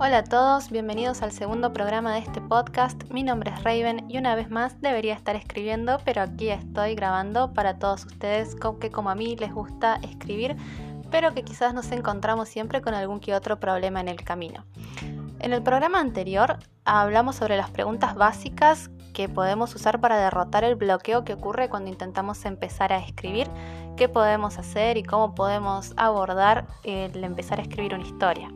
Hola 0.00 0.18
a 0.18 0.24
todos, 0.24 0.70
bienvenidos 0.70 1.22
al 1.22 1.32
segundo 1.32 1.72
programa 1.72 2.14
de 2.14 2.20
este 2.20 2.40
podcast. 2.40 3.02
Mi 3.10 3.24
nombre 3.24 3.50
es 3.50 3.64
Raven 3.64 4.08
y 4.08 4.18
una 4.18 4.36
vez 4.36 4.48
más 4.48 4.80
debería 4.80 5.12
estar 5.12 5.34
escribiendo, 5.34 5.98
pero 6.04 6.22
aquí 6.22 6.50
estoy 6.50 6.94
grabando 6.94 7.52
para 7.52 7.80
todos 7.80 8.06
ustedes 8.06 8.54
que 8.80 8.92
como 8.92 9.10
a 9.10 9.16
mí 9.16 9.34
les 9.34 9.52
gusta 9.52 9.98
escribir, 10.02 10.54
pero 11.10 11.34
que 11.34 11.42
quizás 11.42 11.74
nos 11.74 11.90
encontramos 11.90 12.48
siempre 12.48 12.80
con 12.80 12.94
algún 12.94 13.18
que 13.18 13.34
otro 13.34 13.58
problema 13.58 14.00
en 14.00 14.06
el 14.06 14.22
camino. 14.22 14.64
En 15.40 15.52
el 15.52 15.64
programa 15.64 15.98
anterior 15.98 16.60
hablamos 16.84 17.34
sobre 17.34 17.56
las 17.56 17.70
preguntas 17.70 18.14
básicas 18.14 18.90
que 19.12 19.28
podemos 19.28 19.74
usar 19.74 20.00
para 20.00 20.16
derrotar 20.16 20.62
el 20.62 20.76
bloqueo 20.76 21.24
que 21.24 21.32
ocurre 21.32 21.68
cuando 21.68 21.90
intentamos 21.90 22.44
empezar 22.44 22.92
a 22.92 22.98
escribir, 22.98 23.50
qué 23.96 24.08
podemos 24.08 24.58
hacer 24.58 24.96
y 24.96 25.02
cómo 25.02 25.34
podemos 25.34 25.92
abordar 25.96 26.68
el 26.84 27.24
empezar 27.24 27.58
a 27.58 27.62
escribir 27.62 27.94
una 27.94 28.06
historia. 28.06 28.48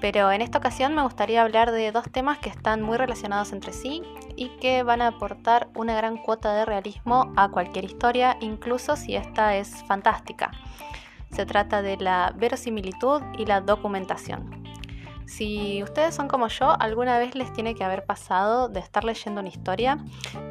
Pero 0.00 0.32
en 0.32 0.40
esta 0.40 0.58
ocasión 0.58 0.94
me 0.94 1.02
gustaría 1.02 1.42
hablar 1.42 1.72
de 1.72 1.92
dos 1.92 2.10
temas 2.10 2.38
que 2.38 2.48
están 2.48 2.80
muy 2.80 2.96
relacionados 2.96 3.52
entre 3.52 3.72
sí 3.72 4.02
y 4.34 4.48
que 4.60 4.82
van 4.82 5.02
a 5.02 5.08
aportar 5.08 5.68
una 5.74 5.94
gran 5.94 6.16
cuota 6.16 6.54
de 6.54 6.64
realismo 6.64 7.32
a 7.36 7.50
cualquier 7.50 7.84
historia, 7.84 8.38
incluso 8.40 8.96
si 8.96 9.14
esta 9.14 9.56
es 9.56 9.84
fantástica. 9.86 10.52
Se 11.32 11.44
trata 11.44 11.82
de 11.82 11.96
la 11.98 12.32
verosimilitud 12.36 13.22
y 13.38 13.44
la 13.44 13.60
documentación. 13.60 14.60
Si 15.26 15.80
ustedes 15.84 16.12
son 16.12 16.26
como 16.26 16.48
yo, 16.48 16.74
alguna 16.80 17.18
vez 17.18 17.36
les 17.36 17.52
tiene 17.52 17.76
que 17.76 17.84
haber 17.84 18.04
pasado 18.04 18.68
de 18.68 18.80
estar 18.80 19.04
leyendo 19.04 19.40
una 19.40 19.48
historia 19.48 19.98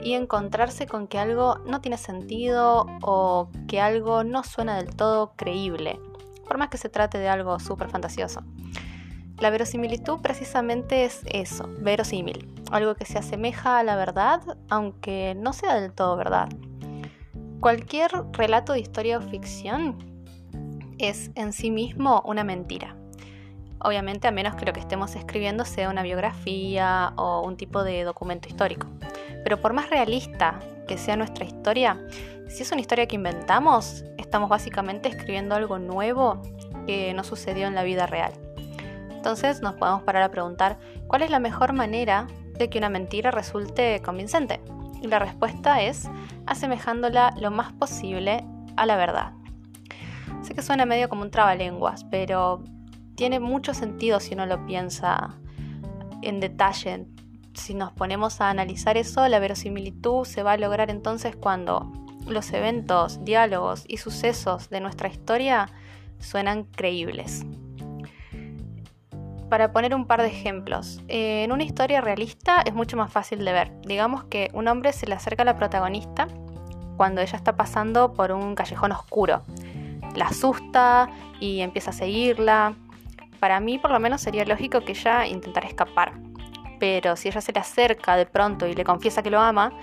y 0.02 0.14
encontrarse 0.14 0.88
con 0.88 1.08
que 1.08 1.20
algo 1.20 1.58
no 1.66 1.82
tiene 1.82 1.98
sentido 1.98 2.86
o 3.02 3.50
que 3.68 3.82
algo 3.82 4.24
no 4.24 4.44
suena 4.44 4.78
del 4.78 4.96
todo 4.96 5.34
creíble, 5.36 6.00
por 6.48 6.58
más 6.58 6.70
que 6.70 6.78
se 6.78 6.88
trate 6.88 7.18
de 7.18 7.28
algo 7.28 7.60
súper 7.60 7.90
fantasioso. 7.90 8.42
La 9.40 9.50
verosimilitud 9.50 10.20
precisamente 10.20 11.06
es 11.06 11.22
eso, 11.26 11.70
verosímil, 11.80 12.54
algo 12.72 12.96
que 12.96 13.06
se 13.06 13.18
asemeja 13.18 13.80
a 13.80 13.84
la 13.84 13.96
verdad, 13.96 14.42
aunque 14.70 15.34
no 15.38 15.54
sea 15.54 15.80
del 15.80 15.94
todo 15.94 16.18
verdad. 16.18 16.50
Cualquier 17.62 18.12
relato 18.34 18.74
de 18.74 18.82
historia 18.82 19.18
o 19.18 19.22
ficción 19.22 19.98
es 20.98 21.32
en 21.36 21.54
sí 21.54 21.72
mismo 21.72 22.22
una 22.26 22.44
mentira. 22.44 22.98
Obviamente 23.82 24.28
a 24.28 24.32
menos 24.32 24.56
que 24.56 24.66
lo 24.66 24.74
que 24.74 24.82
estemos 24.82 25.16
escribiendo 25.16 25.64
sea 25.64 25.90
una 25.90 26.04
biografía 26.04 27.14
o 27.16 27.42
un 27.42 27.56
tipo 27.56 27.86
de 27.86 28.04
documento 28.04 28.50
histórico. 28.50 28.88
Pero 29.44 29.62
por 29.62 29.72
más 29.72 29.90
realista 29.90 30.60
que 30.86 30.98
sea 30.98 31.16
nuestra 31.16 31.46
historia, 31.46 31.98
si 32.50 32.64
es 32.64 32.72
una 32.74 32.82
historia 32.82 33.08
que 33.08 33.16
inventamos, 33.16 34.04
estamos 34.18 34.50
básicamente 34.50 35.08
escribiendo 35.08 35.56
algo 35.56 35.80
nuevo 35.80 36.42
que 36.86 37.14
no 37.14 37.24
sucedió 37.24 37.68
en 37.68 37.76
la 37.76 37.84
vida 37.84 38.06
real. 38.06 38.34
Entonces 39.20 39.62
nos 39.62 39.76
podemos 39.76 40.04
parar 40.04 40.24
a 40.24 40.32
preguntar 40.32 40.80
cuál 41.08 41.24
es 41.24 41.30
la 41.30 41.40
mejor 41.40 41.74
manera 41.74 42.26
de 42.58 42.70
que 42.70 42.78
una 42.78 42.88
mentira 42.88 43.32
resulte 43.32 44.02
convincente. 44.02 44.62
Y 45.02 45.08
la 45.08 45.20
respuesta 45.20 45.82
es 45.82 46.10
asemejándola 46.46 47.34
lo 47.38 47.52
más 47.52 47.74
posible 47.74 48.46
a 48.78 48.86
la 48.86 48.96
verdad. 48.96 49.34
Sé 50.42 50.56
que 50.56 50.62
suena 50.62 50.86
medio 50.86 51.10
como 51.10 51.24
un 51.24 51.32
trabalenguas, 51.32 52.06
pero 52.06 52.64
tiene 53.16 53.42
mucho 53.42 53.74
sentido 53.74 54.22
si 54.22 54.36
uno 54.36 54.46
lo 54.46 54.66
piensa 54.66 55.36
en 56.22 56.40
detalle. 56.40 57.06
Si 57.54 57.74
nos 57.74 57.92
ponemos 57.92 58.40
a 58.40 58.50
analizar 58.50 58.96
eso, 58.96 59.28
la 59.28 59.40
verosimilitud 59.40 60.24
se 60.24 60.44
va 60.44 60.54
a 60.54 60.58
lograr 60.58 60.90
entonces 60.90 61.36
cuando 61.36 61.92
los 62.26 62.54
eventos, 62.54 63.22
diálogos 63.26 63.84
y 63.86 63.98
sucesos 63.98 64.70
de 64.70 64.80
nuestra 64.80 65.10
historia 65.10 65.68
suenan 66.20 66.64
creíbles. 66.64 67.46
Para 69.50 69.72
poner 69.72 69.96
un 69.96 70.06
par 70.06 70.22
de 70.22 70.28
ejemplos, 70.28 71.02
eh, 71.08 71.44
en 71.44 71.52
una 71.52 71.64
historia 71.64 72.02
realista 72.02 72.62
es 72.62 72.74
mucho 72.76 72.96
más 72.98 73.12
fácil 73.12 73.44
de 73.44 73.52
ver. 73.52 73.72
Digamos 73.82 74.24
que 74.26 74.52
un 74.54 74.68
hombre 74.68 74.94
se 74.94 75.08
le 75.08 75.16
acerca 75.16 75.42
a 75.42 75.46
la 75.46 75.58
protagonista 75.58 76.28
cuando 76.98 77.22
ella 77.22 77.36
está 77.36 77.56
pasando 77.56 78.14
por 78.14 78.32
un 78.32 78.54
callejón 78.54 78.92
oscuro. 78.92 79.42
La 80.16 80.26
asusta 80.26 81.10
y 81.40 81.62
empieza 81.62 81.90
a 81.90 81.94
seguirla. 81.94 82.76
Para 83.40 83.60
mí 83.60 83.80
por 83.80 83.90
lo 83.90 84.00
menos 84.00 84.22
sería 84.22 84.46
lógico 84.46 84.82
que 84.82 84.92
ella 84.92 85.26
intentara 85.26 85.68
escapar. 85.68 86.14
Pero 86.80 87.16
si 87.16 87.30
ella 87.30 87.42
se 87.42 87.52
le 87.52 87.60
acerca 87.60 88.16
de 88.18 88.28
pronto 88.28 88.68
y 88.68 88.76
le 88.76 88.84
confiesa 88.84 89.24
que 89.24 89.32
lo 89.32 89.40
ama, 89.40 89.74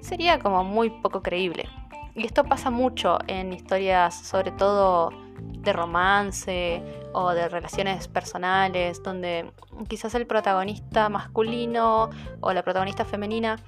sería 0.00 0.38
como 0.38 0.62
muy 0.62 0.90
poco 0.90 1.22
creíble. 1.22 1.68
Y 2.14 2.24
esto 2.24 2.44
pasa 2.44 2.70
mucho 2.70 3.18
en 3.26 3.52
historias, 3.52 4.14
sobre 4.14 4.52
todo 4.52 5.10
de 5.40 5.72
romance 5.72 6.82
o 7.12 7.30
de 7.30 7.48
relaciones 7.48 8.08
personales, 8.08 9.02
donde 9.02 9.52
quizás 9.88 10.14
el 10.14 10.26
protagonista 10.26 11.08
masculino 11.08 12.10
o 12.40 12.52
la 12.52 12.62
protagonista 12.62 13.04
femenina, 13.04 13.58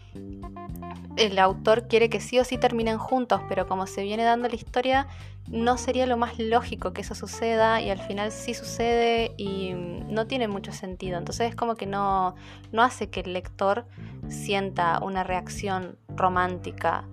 el 1.16 1.38
autor 1.38 1.88
quiere 1.88 2.08
que 2.08 2.20
sí 2.20 2.38
o 2.38 2.44
sí 2.44 2.56
terminen 2.56 2.98
juntos, 2.98 3.42
pero 3.48 3.66
como 3.66 3.86
se 3.86 4.02
viene 4.02 4.24
dando 4.24 4.48
la 4.48 4.54
historia, 4.54 5.06
no 5.48 5.76
sería 5.76 6.06
lo 6.06 6.16
más 6.16 6.38
lógico 6.38 6.92
que 6.92 7.00
eso 7.00 7.14
suceda 7.14 7.80
y 7.80 7.90
al 7.90 7.98
final 7.98 8.30
sí 8.30 8.54
sucede 8.54 9.34
y 9.36 9.72
no 9.74 10.26
tiene 10.26 10.48
mucho 10.48 10.72
sentido. 10.72 11.18
Entonces 11.18 11.50
es 11.50 11.56
como 11.56 11.74
que 11.74 11.86
no, 11.86 12.36
no 12.72 12.82
hace 12.82 13.10
que 13.10 13.20
el 13.20 13.32
lector 13.32 13.86
sienta 14.28 15.00
una 15.02 15.24
reacción 15.24 15.98
romántica 16.08 17.04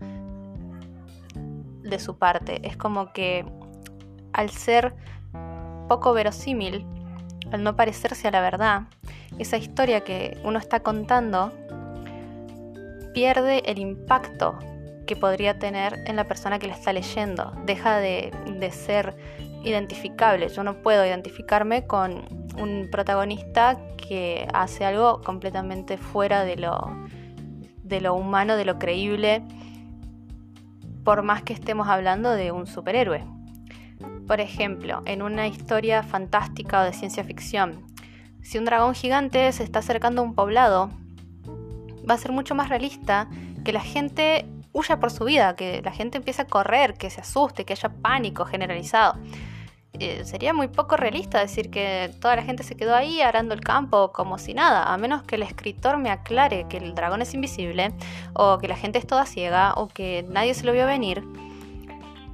de 1.82 2.00
su 2.00 2.18
parte. 2.18 2.66
Es 2.68 2.78
como 2.78 3.12
que 3.12 3.46
al 4.34 4.50
ser 4.50 4.96
poco 5.88 6.14
verosímil, 6.14 6.86
al 7.52 7.64
no 7.64 7.76
parecerse 7.76 8.28
a 8.28 8.32
la 8.32 8.42
verdad, 8.42 8.84
esa 9.40 9.58
historia 9.58 10.02
que 10.02 10.38
uno 10.44 10.60
está 10.60 10.82
contando 10.82 11.52
pierde 13.14 13.64
el 13.66 13.80
impacto 13.80 14.60
que 15.08 15.16
podría 15.16 15.58
tener 15.58 16.04
en 16.06 16.16
la 16.16 16.28
persona 16.28 16.60
que 16.60 16.68
la 16.68 16.76
está 16.76 16.94
leyendo. 16.94 17.52
Deja 17.66 17.98
de, 17.98 18.32
ser 18.72 19.16
identificable. 19.64 20.50
Yo 20.50 20.64
no 20.64 20.84
puedo 20.84 21.04
identificarme 21.04 21.88
con 21.88 22.26
un 22.60 22.90
protagonista 22.92 23.80
que 23.98 24.48
hace 24.54 24.86
algo 24.86 25.22
completamente 25.22 25.98
fuera 25.98 26.44
de 26.44 26.58
lo, 26.58 28.14
humano, 28.14 28.56
de 28.56 28.66
lo 28.66 28.78
creíble, 28.78 29.42
por 31.04 31.24
más 31.24 31.42
que 31.42 31.54
estemos 31.54 31.88
hablando 31.88 32.32
de 32.32 32.52
un 32.52 32.68
superhéroe. 32.68 33.37
Por 34.28 34.42
ejemplo, 34.42 35.04
en 35.06 35.22
una 35.22 35.48
historia 35.48 36.04
fantástica 36.04 36.82
o 36.82 36.84
de 36.84 36.92
ciencia 36.92 37.24
ficción, 37.24 37.88
si 38.42 38.58
un 38.58 38.66
dragón 38.66 38.94
gigante 38.94 39.52
se 39.54 39.64
está 39.64 39.80
acercando 39.80 40.22
a 40.22 40.26
un 40.26 40.36
poblado, 40.36 40.90
va 42.10 42.16
a 42.16 42.18
ser 42.18 42.34
mucho 42.34 42.54
más 42.54 42.68
realista 42.68 43.30
que 43.64 43.72
la 43.72 43.82
gente 43.82 44.46
huya 44.74 45.00
por 45.00 45.12
su 45.12 45.24
vida, 45.24 45.56
que 45.56 45.82
la 45.82 45.92
gente 45.92 46.18
empiece 46.18 46.42
a 46.42 46.46
correr, 46.46 46.96
que 46.96 47.10
se 47.10 47.22
asuste, 47.22 47.66
que 47.66 47.74
haya 47.74 47.90
pánico 47.90 48.46
generalizado. 48.46 49.18
Eh, 50.00 50.24
sería 50.26 50.54
muy 50.54 50.68
poco 50.68 50.96
realista 50.98 51.40
decir 51.40 51.72
que 51.72 52.14
toda 52.22 52.36
la 52.36 52.44
gente 52.44 52.64
se 52.64 52.76
quedó 52.76 52.96
ahí 52.96 53.22
arando 53.22 53.54
el 53.56 53.62
campo 53.62 54.12
como 54.12 54.38
si 54.38 54.54
nada, 54.54 54.94
a 54.94 54.98
menos 54.98 55.24
que 55.24 55.36
el 55.36 55.44
escritor 55.44 55.98
me 55.98 56.12
aclare 56.12 56.68
que 56.70 56.78
el 56.78 56.94
dragón 56.94 57.22
es 57.22 57.34
invisible, 57.34 57.94
o 58.34 58.60
que 58.60 58.68
la 58.68 58.76
gente 58.76 59.00
es 59.00 59.08
toda 59.08 59.26
ciega, 59.26 59.74
o 59.76 59.88
que 59.88 60.26
nadie 60.30 60.54
se 60.54 60.66
lo 60.66 60.74
vio 60.74 60.86
venir 60.86 61.24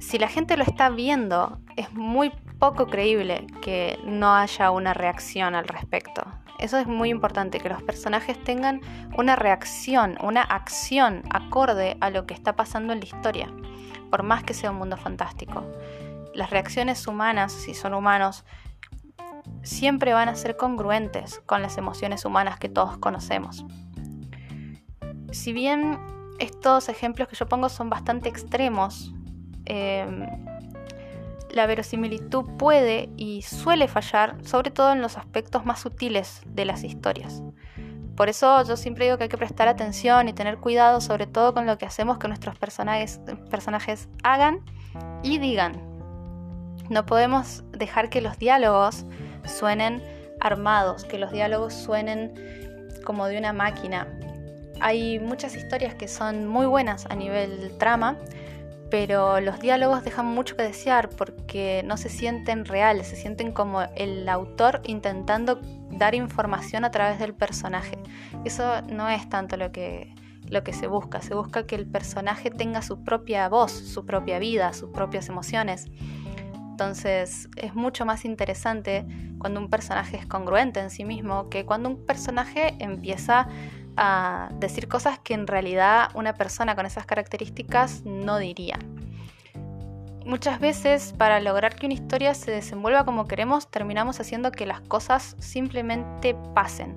si 0.04 0.18
la 0.18 0.28
gente 0.28 0.56
lo 0.58 0.64
está 0.64 0.90
viendo, 0.90 1.58
es 1.76 1.92
muy 1.94 2.30
poco 2.58 2.86
creíble 2.86 3.46
que 3.62 3.98
no 4.04 4.34
haya 4.34 4.70
una 4.70 4.92
reacción 4.92 5.54
al 5.54 5.66
respecto. 5.66 6.22
Eso 6.58 6.76
es 6.76 6.86
muy 6.86 7.08
importante, 7.08 7.58
que 7.58 7.70
los 7.70 7.82
personajes 7.82 8.42
tengan 8.44 8.82
una 9.16 9.34
reacción, 9.34 10.18
una 10.22 10.42
acción 10.42 11.22
acorde 11.30 11.96
a 12.00 12.10
lo 12.10 12.26
que 12.26 12.34
está 12.34 12.54
pasando 12.54 12.92
en 12.92 13.00
la 13.00 13.06
historia, 13.06 13.50
por 14.10 14.22
más 14.22 14.44
que 14.44 14.52
sea 14.52 14.70
un 14.70 14.76
mundo 14.76 14.98
fantástico. 14.98 15.64
Las 16.34 16.50
reacciones 16.50 17.06
humanas, 17.06 17.52
si 17.52 17.72
son 17.72 17.94
humanos, 17.94 18.44
siempre 19.62 20.12
van 20.12 20.28
a 20.28 20.36
ser 20.36 20.58
congruentes 20.58 21.40
con 21.46 21.62
las 21.62 21.78
emociones 21.78 22.26
humanas 22.26 22.58
que 22.58 22.68
todos 22.68 22.98
conocemos. 22.98 23.64
Si 25.32 25.54
bien 25.54 25.98
estos 26.38 26.90
ejemplos 26.90 27.26
que 27.28 27.36
yo 27.36 27.46
pongo 27.46 27.70
son 27.70 27.88
bastante 27.88 28.28
extremos, 28.28 29.13
Em, 29.66 30.26
la 31.50 31.66
verosimilitud 31.66 32.44
puede 32.58 33.08
y 33.16 33.42
suele 33.42 33.86
fallar, 33.88 34.36
sobre 34.44 34.70
todo 34.70 34.92
en 34.92 35.00
los 35.00 35.16
aspectos 35.16 35.64
más 35.64 35.80
sutiles 35.80 36.42
de 36.46 36.64
las 36.64 36.82
historias. 36.82 37.42
Por 38.16 38.28
eso 38.28 38.62
yo 38.64 38.76
siempre 38.76 39.06
digo 39.06 39.18
que 39.18 39.24
hay 39.24 39.28
que 39.28 39.38
prestar 39.38 39.68
atención 39.68 40.28
y 40.28 40.32
tener 40.32 40.58
cuidado, 40.58 41.00
sobre 41.00 41.26
todo 41.26 41.54
con 41.54 41.66
lo 41.66 41.78
que 41.78 41.86
hacemos 41.86 42.18
que 42.18 42.28
nuestros 42.28 42.56
personajes, 42.58 43.20
personajes 43.50 44.08
hagan 44.22 44.60
y 45.22 45.38
digan. 45.38 45.80
No 46.90 47.06
podemos 47.06 47.64
dejar 47.70 48.10
que 48.10 48.20
los 48.20 48.38
diálogos 48.38 49.04
suenen 49.46 50.02
armados, 50.40 51.04
que 51.04 51.18
los 51.18 51.32
diálogos 51.32 51.72
suenen 51.72 52.34
como 53.04 53.26
de 53.26 53.38
una 53.38 53.52
máquina. 53.52 54.06
Hay 54.80 55.18
muchas 55.18 55.56
historias 55.56 55.94
que 55.94 56.08
son 56.08 56.46
muy 56.46 56.66
buenas 56.66 57.06
a 57.06 57.16
nivel 57.16 57.76
trama, 57.78 58.16
pero 58.90 59.40
los 59.40 59.60
diálogos 59.60 60.04
dejan 60.04 60.26
mucho 60.26 60.56
que 60.56 60.62
desear 60.62 61.08
porque 61.08 61.82
no 61.84 61.96
se 61.96 62.08
sienten 62.08 62.64
reales, 62.64 63.08
se 63.08 63.16
sienten 63.16 63.52
como 63.52 63.82
el 63.96 64.28
autor 64.28 64.80
intentando 64.84 65.60
dar 65.90 66.14
información 66.14 66.84
a 66.84 66.90
través 66.90 67.18
del 67.18 67.34
personaje. 67.34 67.98
Eso 68.44 68.82
no 68.82 69.08
es 69.08 69.28
tanto 69.28 69.56
lo 69.56 69.72
que, 69.72 70.14
lo 70.48 70.62
que 70.64 70.72
se 70.72 70.86
busca, 70.86 71.22
se 71.22 71.34
busca 71.34 71.66
que 71.66 71.74
el 71.76 71.86
personaje 71.86 72.50
tenga 72.50 72.82
su 72.82 73.02
propia 73.02 73.48
voz, 73.48 73.72
su 73.72 74.04
propia 74.04 74.38
vida, 74.38 74.72
sus 74.72 74.90
propias 74.90 75.28
emociones. 75.28 75.86
Entonces 76.70 77.48
es 77.56 77.74
mucho 77.74 78.04
más 78.04 78.24
interesante 78.24 79.06
cuando 79.38 79.60
un 79.60 79.70
personaje 79.70 80.16
es 80.16 80.26
congruente 80.26 80.80
en 80.80 80.90
sí 80.90 81.04
mismo 81.04 81.48
que 81.48 81.64
cuando 81.64 81.88
un 81.88 82.04
personaje 82.04 82.74
empieza 82.80 83.46
a 83.96 84.48
decir 84.58 84.88
cosas 84.88 85.18
que 85.18 85.34
en 85.34 85.46
realidad 85.46 86.10
una 86.14 86.34
persona 86.34 86.74
con 86.74 86.86
esas 86.86 87.06
características 87.06 88.02
no 88.04 88.38
diría. 88.38 88.78
Muchas 90.24 90.58
veces 90.58 91.14
para 91.18 91.38
lograr 91.40 91.76
que 91.76 91.84
una 91.84 91.94
historia 91.94 92.32
se 92.32 92.50
desenvuelva 92.50 93.04
como 93.04 93.26
queremos 93.26 93.70
terminamos 93.70 94.20
haciendo 94.20 94.52
que 94.52 94.64
las 94.64 94.80
cosas 94.80 95.36
simplemente 95.38 96.34
pasen, 96.54 96.96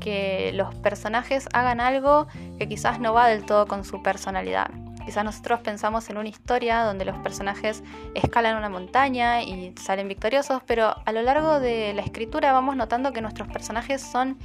que 0.00 0.52
los 0.54 0.74
personajes 0.74 1.48
hagan 1.54 1.80
algo 1.80 2.26
que 2.58 2.68
quizás 2.68 3.00
no 3.00 3.14
va 3.14 3.26
del 3.28 3.46
todo 3.46 3.66
con 3.66 3.84
su 3.84 4.02
personalidad. 4.02 4.70
Quizás 5.08 5.24
nosotros 5.24 5.60
pensamos 5.60 6.10
en 6.10 6.18
una 6.18 6.28
historia 6.28 6.82
donde 6.82 7.06
los 7.06 7.16
personajes 7.20 7.82
escalan 8.14 8.58
una 8.58 8.68
montaña 8.68 9.42
y 9.42 9.72
salen 9.80 10.06
victoriosos, 10.06 10.62
pero 10.66 10.94
a 11.02 11.12
lo 11.12 11.22
largo 11.22 11.60
de 11.60 11.94
la 11.94 12.02
escritura 12.02 12.52
vamos 12.52 12.76
notando 12.76 13.14
que 13.14 13.22
nuestros 13.22 13.48
personajes 13.48 14.02
son 14.02 14.36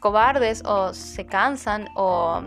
cobardes 0.00 0.62
o 0.64 0.94
se 0.94 1.26
cansan 1.26 1.88
o 1.94 2.42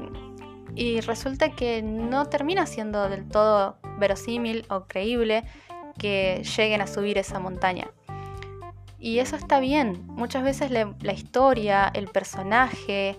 y 0.76 1.02
resulta 1.02 1.52
que 1.52 1.82
no 1.82 2.26
termina 2.26 2.66
siendo 2.66 3.10
del 3.10 3.28
todo 3.28 3.78
verosímil 4.00 4.66
o 4.70 4.86
creíble 4.86 5.44
que 5.98 6.44
lleguen 6.58 6.82
a 6.82 6.88
subir 6.88 7.18
esa 7.18 7.40
montaña. 7.40 7.90
Y 9.00 9.20
eso 9.20 9.36
está 9.36 9.60
bien. 9.60 10.06
Muchas 10.08 10.44
veces 10.44 10.72
la, 10.72 11.14
historia, 11.14 11.92
el 11.94 12.08
personaje, 12.08 13.18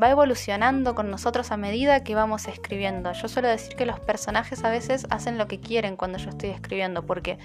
va 0.00 0.10
evolucionando 0.10 0.94
con 0.94 1.10
nosotros 1.10 1.52
a 1.52 1.56
medida 1.56 2.02
que 2.02 2.14
vamos 2.14 2.48
escribiendo. 2.48 3.12
Yo 3.12 3.28
suelo 3.28 3.48
decir 3.48 3.76
que 3.76 3.86
los 3.86 4.00
personajes 4.00 4.64
a 4.64 4.70
veces 4.70 5.06
hacen 5.10 5.38
lo 5.38 5.46
que 5.46 5.60
quieren 5.60 5.96
cuando 5.96 6.18
yo 6.18 6.30
estoy 6.30 6.50
escribiendo, 6.50 7.06
porque 7.06 7.38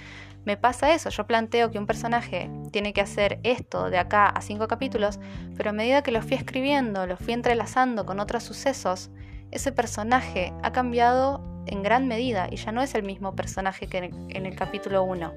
me 0.46 0.58
pasa 0.58 0.94
eso. 0.94 1.10
Yo 1.10 1.28
planteo 1.28 1.70
que 1.70 1.78
un 1.78 1.86
personaje 1.86 2.50
tiene 2.72 2.92
que 2.92 3.02
hacer 3.02 3.40
esto 3.44 3.90
de 3.90 4.00
acá 4.00 4.26
a 4.26 4.42
cinco 4.42 4.68
capítulos, 4.68 5.20
pero 5.56 5.70
a 5.70 5.74
medida 5.74 6.02
que 6.02 6.12
lo 6.12 6.22
fui 6.22 6.34
escribiendo, 6.34 7.06
lo 7.06 7.18
fui 7.18 7.34
entrelazando 7.34 8.06
con 8.06 8.20
otros 8.20 8.44
sucesos, 8.44 9.12
ese 9.52 9.72
personaje 9.72 10.54
ha 10.64 10.72
cambiado 10.72 11.44
en 11.66 11.84
gran 11.84 12.08
medida 12.08 12.48
y 12.52 12.56
ya 12.56 12.72
no 12.72 12.82
es 12.82 12.96
el 12.96 13.04
mismo 13.04 13.36
personaje 13.36 13.88
que 13.88 13.98
en 14.30 14.46
el, 14.46 14.56
capítulo 14.56 15.04
1. 15.04 15.34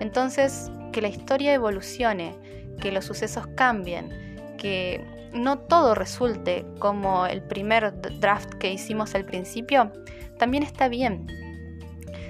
Entonces, 0.00 0.70
que 0.92 1.02
la 1.02 1.08
historia 1.08 1.52
evolucione, 1.52 2.34
que 2.80 2.92
los 2.92 3.04
sucesos 3.04 3.46
cambien, 3.56 4.56
que 4.56 5.04
no 5.32 5.58
todo 5.58 5.94
resulte 5.94 6.66
como 6.78 7.26
el 7.26 7.42
primer 7.42 8.00
draft 8.20 8.54
que 8.54 8.72
hicimos 8.72 9.14
al 9.14 9.24
principio, 9.24 9.92
también 10.38 10.62
está 10.62 10.88
bien. 10.88 11.26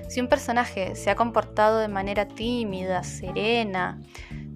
Si 0.09 0.21
un 0.21 0.29
personaje 0.29 0.97
se 0.97 1.11
ha 1.11 1.15
comportado 1.15 1.79
de 1.79 1.89
manera 1.89 2.27
tímida, 2.27 3.05
serena, 3.05 4.01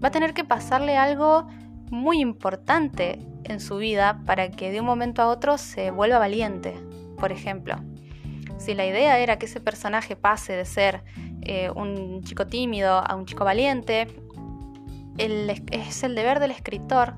va 0.02 0.08
a 0.08 0.11
tener 0.11 0.35
que 0.35 0.44
pasarle 0.44 0.96
algo 0.96 1.46
muy 1.91 2.20
importante 2.20 3.20
en 3.44 3.61
su 3.61 3.76
vida 3.76 4.20
para 4.26 4.50
que 4.50 4.70
de 4.70 4.81
un 4.81 4.87
momento 4.87 5.23
a 5.23 5.29
otro 5.29 5.58
se 5.58 5.91
vuelva 5.91 6.19
valiente, 6.19 6.75
por 7.19 7.31
ejemplo. 7.31 7.76
Si 8.58 8.75
la 8.75 8.87
idea 8.87 9.19
era 9.19 9.38
que 9.38 9.46
ese 9.46 9.61
personaje 9.61 10.17
pase 10.17 10.55
de 10.55 10.64
ser 10.64 11.05
eh, 11.43 11.70
un 11.70 12.23
chico 12.25 12.46
tímido 12.46 12.93
a 12.93 13.14
un 13.14 13.26
chico 13.26 13.44
valiente, 13.44 14.08
es 15.17 16.02
el 16.02 16.14
deber 16.14 16.41
del 16.41 16.50
escritor 16.50 17.14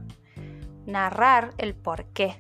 narrar 0.87 1.53
el 1.59 1.75
por 1.75 2.05
qué. 2.07 2.39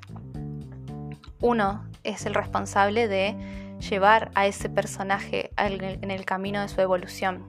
Uno 1.40 1.84
es 2.04 2.26
el 2.26 2.34
responsable 2.34 3.08
de 3.08 3.36
llevar 3.78 4.30
a 4.34 4.46
ese 4.46 4.68
personaje 4.68 5.50
en 5.56 6.10
el 6.10 6.24
camino 6.24 6.60
de 6.60 6.68
su 6.68 6.80
evolución. 6.80 7.44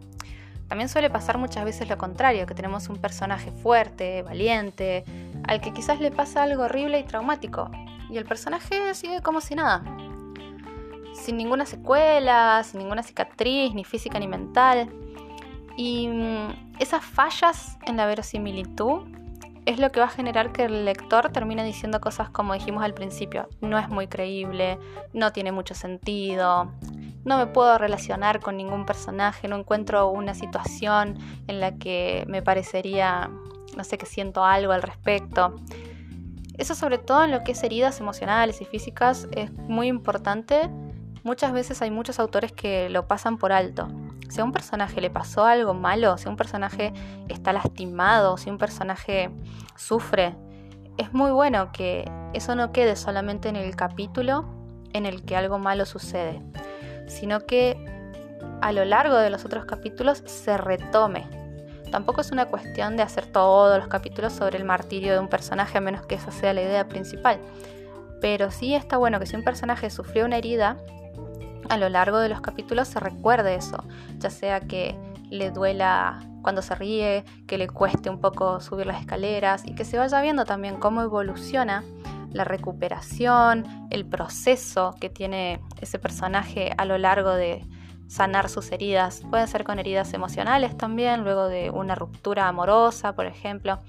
También 0.68 0.90
suele 0.90 1.10
pasar 1.10 1.38
muchas 1.38 1.64
veces 1.64 1.88
lo 1.88 1.98
contrario, 1.98 2.46
que 2.46 2.54
tenemos 2.54 2.90
un 2.90 2.98
personaje 2.98 3.52
fuerte, 3.52 4.22
valiente, 4.24 5.06
al 5.48 5.62
que 5.62 5.72
quizás 5.72 6.02
le 6.02 6.12
pasa 6.12 6.44
algo 6.44 6.64
horrible 6.64 7.00
y 7.00 7.04
traumático, 7.04 7.72
y 8.10 8.18
el 8.18 8.26
personaje 8.26 8.94
sigue 8.94 9.22
como 9.22 9.40
si 9.40 9.56
nada, 9.56 9.84
sin 11.14 11.38
ninguna 11.38 11.66
secuela, 11.66 12.62
sin 12.64 12.80
ninguna 12.80 13.04
cicatriz, 13.04 13.74
ni 13.74 13.84
física 13.84 14.20
ni 14.20 14.28
mental. 14.28 14.90
Y 15.78 16.08
mm, 16.08 16.78
esas 16.80 17.04
fallas 17.04 17.78
en 17.86 17.98
la 17.98 18.06
verosimilitud 18.06 19.04
es 19.68 19.80
lo 19.80 19.92
que 19.92 20.00
va 20.00 20.06
a 20.06 20.10
generar 20.10 20.54
que 20.54 20.64
el 20.64 20.86
lector 20.86 21.30
termine 21.30 21.62
diciendo 21.66 22.00
cosas 22.00 22.30
como 22.30 22.54
dijimos 22.54 22.84
al 22.86 22.94
principio, 22.94 23.50
no 23.60 23.78
es 23.78 23.90
muy 23.90 24.08
creíble, 24.08 24.80
no 25.12 25.34
tiene 25.34 25.52
mucho 25.52 25.76
sentido, 25.76 26.72
no 27.26 27.38
me 27.38 27.48
puedo 27.48 27.78
relacionar 27.78 28.40
con 28.40 28.56
ningún 28.56 28.86
personaje, 28.86 29.50
no 29.50 29.58
encuentro 29.58 30.08
una 30.08 30.34
situación 30.34 31.18
en 31.48 31.60
la 31.60 31.78
que 31.78 32.24
me 32.30 32.42
parecería, 32.42 33.30
no 33.76 33.84
sé, 33.84 33.98
que 33.98 34.06
siento 34.06 34.46
algo 34.46 34.72
al 34.72 34.82
respecto. 34.82 35.58
Eso 36.58 36.74
sobre 36.74 36.98
todo 36.98 37.26
en 37.26 37.32
lo 37.32 37.44
que 37.44 37.52
es 37.52 37.62
heridas 37.62 38.00
emocionales 38.00 38.62
y 38.62 38.66
físicas 38.66 39.28
es 39.36 39.52
muy 39.52 39.88
importante. 39.88 40.70
Muchas 41.24 41.52
veces 41.52 41.82
hay 41.82 41.92
muchos 41.92 42.20
autores 42.20 42.54
que 42.54 42.88
lo 42.88 43.06
pasan 43.06 43.38
por 43.38 43.52
alto. 43.52 43.90
Si 44.30 44.42
a 44.42 44.44
un 44.44 44.52
personaje 44.52 45.00
le 45.02 45.10
pasó 45.10 45.46
algo 45.46 45.74
malo, 45.74 46.18
si 46.18 46.28
un 46.28 46.36
personaje 46.36 46.94
está 47.30 47.54
lastimado, 47.54 48.38
si 48.38 48.50
un 48.50 48.58
personaje 48.58 49.30
sufre, 49.76 50.36
es 50.98 51.14
muy 51.14 51.32
bueno 51.32 51.72
que 51.72 52.10
eso 52.34 52.56
no 52.56 52.72
quede 52.72 52.96
solamente 52.96 53.50
en 53.50 53.56
el 53.56 53.76
capítulo 53.76 54.46
en 54.94 55.06
el 55.06 55.24
que 55.24 55.36
algo 55.36 55.60
malo 55.60 55.86
sucede, 55.86 56.42
sino 57.08 57.46
que 57.46 57.78
a 58.62 58.72
lo 58.72 58.84
largo 58.86 59.16
de 59.16 59.30
los 59.30 59.46
otros 59.46 59.66
capítulos 59.66 60.24
se 60.26 60.58
retome. 60.58 61.28
Tampoco 61.92 62.22
es 62.22 62.32
una 62.32 62.48
cuestión 62.48 62.98
de 62.98 63.04
hacer 63.04 63.28
todos 63.28 63.78
los 63.78 63.88
capítulos 63.88 64.34
sobre 64.34 64.58
el 64.58 64.66
martirio 64.66 65.14
de 65.14 65.20
un 65.20 65.30
personaje, 65.30 65.78
a 65.78 65.82
menos 65.82 66.06
que 66.06 66.16
esa 66.16 66.32
sea 66.32 66.54
la 66.54 66.62
idea 66.62 66.88
principal. 66.88 67.40
Pero 68.20 68.52
sí 68.52 68.74
está 68.74 68.98
bueno 68.98 69.20
que 69.20 69.26
si 69.26 69.36
un 69.36 69.44
personaje 69.44 69.90
sufrió 69.90 70.26
una 70.26 70.38
herida, 70.38 70.78
a 71.70 71.78
lo 71.78 71.90
largo 71.90 72.20
de 72.20 72.30
los 72.30 72.42
capítulos 72.42 72.88
se 72.88 73.00
recuerde 73.00 73.56
eso, 73.56 73.84
ya 74.18 74.30
sea 74.30 74.62
que 74.62 74.98
le 75.30 75.52
duela 75.52 76.20
cuando 76.42 76.62
se 76.62 76.76
ríe, 76.76 77.26
que 77.46 77.58
le 77.58 77.68
cueste 77.68 78.10
un 78.10 78.22
poco 78.22 78.62
subir 78.62 78.86
las 78.86 79.02
escaleras 79.02 79.66
y 79.66 79.76
que 79.76 79.84
se 79.84 79.98
vaya 79.98 80.22
viendo 80.22 80.46
también 80.46 80.78
cómo 80.78 81.02
evoluciona 81.02 81.84
la 82.32 82.44
recuperación, 82.44 83.66
el 83.90 84.06
proceso 84.06 84.96
que 85.00 85.10
tiene 85.10 85.62
ese 85.82 86.00
personaje 86.00 86.74
a 86.78 86.86
lo 86.86 86.98
largo 86.98 87.34
de 87.34 87.66
sanar 88.08 88.50
sus 88.50 88.72
heridas. 88.72 89.22
Pueden 89.30 89.48
ser 89.48 89.64
con 89.64 89.80
heridas 89.80 90.14
emocionales 90.14 90.78
también, 90.78 91.24
luego 91.24 91.48
de 91.48 91.70
una 91.70 91.96
ruptura 91.96 92.48
amorosa, 92.48 93.14
por 93.14 93.26
ejemplo. 93.26 93.80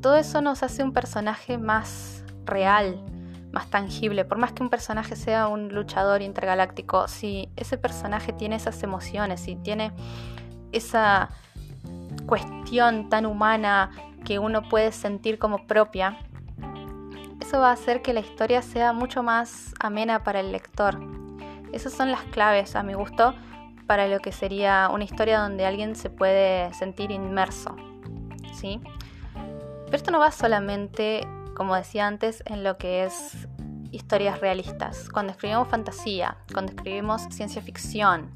Todo 0.00 0.16
eso 0.16 0.40
nos 0.40 0.62
hace 0.62 0.82
un 0.82 0.92
personaje 0.92 1.58
más 1.58 2.24
real, 2.44 3.04
más 3.52 3.68
tangible. 3.68 4.24
Por 4.24 4.38
más 4.38 4.52
que 4.52 4.62
un 4.62 4.70
personaje 4.70 5.16
sea 5.16 5.48
un 5.48 5.74
luchador 5.74 6.22
intergaláctico, 6.22 7.08
si 7.08 7.48
ese 7.56 7.78
personaje 7.78 8.32
tiene 8.32 8.56
esas 8.56 8.82
emociones, 8.82 9.40
si 9.40 9.56
tiene 9.56 9.92
esa 10.72 11.30
cuestión 12.26 13.08
tan 13.08 13.26
humana 13.26 13.90
que 14.24 14.38
uno 14.38 14.68
puede 14.68 14.92
sentir 14.92 15.38
como 15.38 15.66
propia, 15.66 16.18
eso 17.40 17.58
va 17.58 17.70
a 17.70 17.72
hacer 17.72 18.02
que 18.02 18.12
la 18.12 18.20
historia 18.20 18.62
sea 18.62 18.92
mucho 18.92 19.22
más 19.22 19.74
amena 19.80 20.22
para 20.22 20.40
el 20.40 20.52
lector. 20.52 21.00
Esas 21.72 21.92
son 21.92 22.10
las 22.10 22.22
claves, 22.24 22.76
a 22.76 22.82
mi 22.82 22.94
gusto, 22.94 23.34
para 23.86 24.06
lo 24.06 24.20
que 24.20 24.30
sería 24.30 24.88
una 24.92 25.04
historia 25.04 25.40
donde 25.40 25.66
alguien 25.66 25.96
se 25.96 26.10
puede 26.10 26.72
sentir 26.74 27.10
inmerso. 27.10 27.74
¿sí? 28.52 28.80
Pero 29.84 29.96
esto 29.96 30.10
no 30.10 30.20
va 30.20 30.30
solamente, 30.30 31.26
como 31.60 31.76
decía 31.76 32.06
antes, 32.06 32.42
en 32.46 32.64
lo 32.64 32.78
que 32.78 33.04
es 33.04 33.46
historias 33.90 34.40
realistas. 34.40 35.10
Cuando 35.10 35.32
escribimos 35.32 35.68
fantasía, 35.68 36.38
cuando 36.54 36.72
escribimos 36.72 37.20
ciencia 37.28 37.60
ficción, 37.60 38.30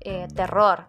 eh, 0.00 0.26
terror, 0.34 0.86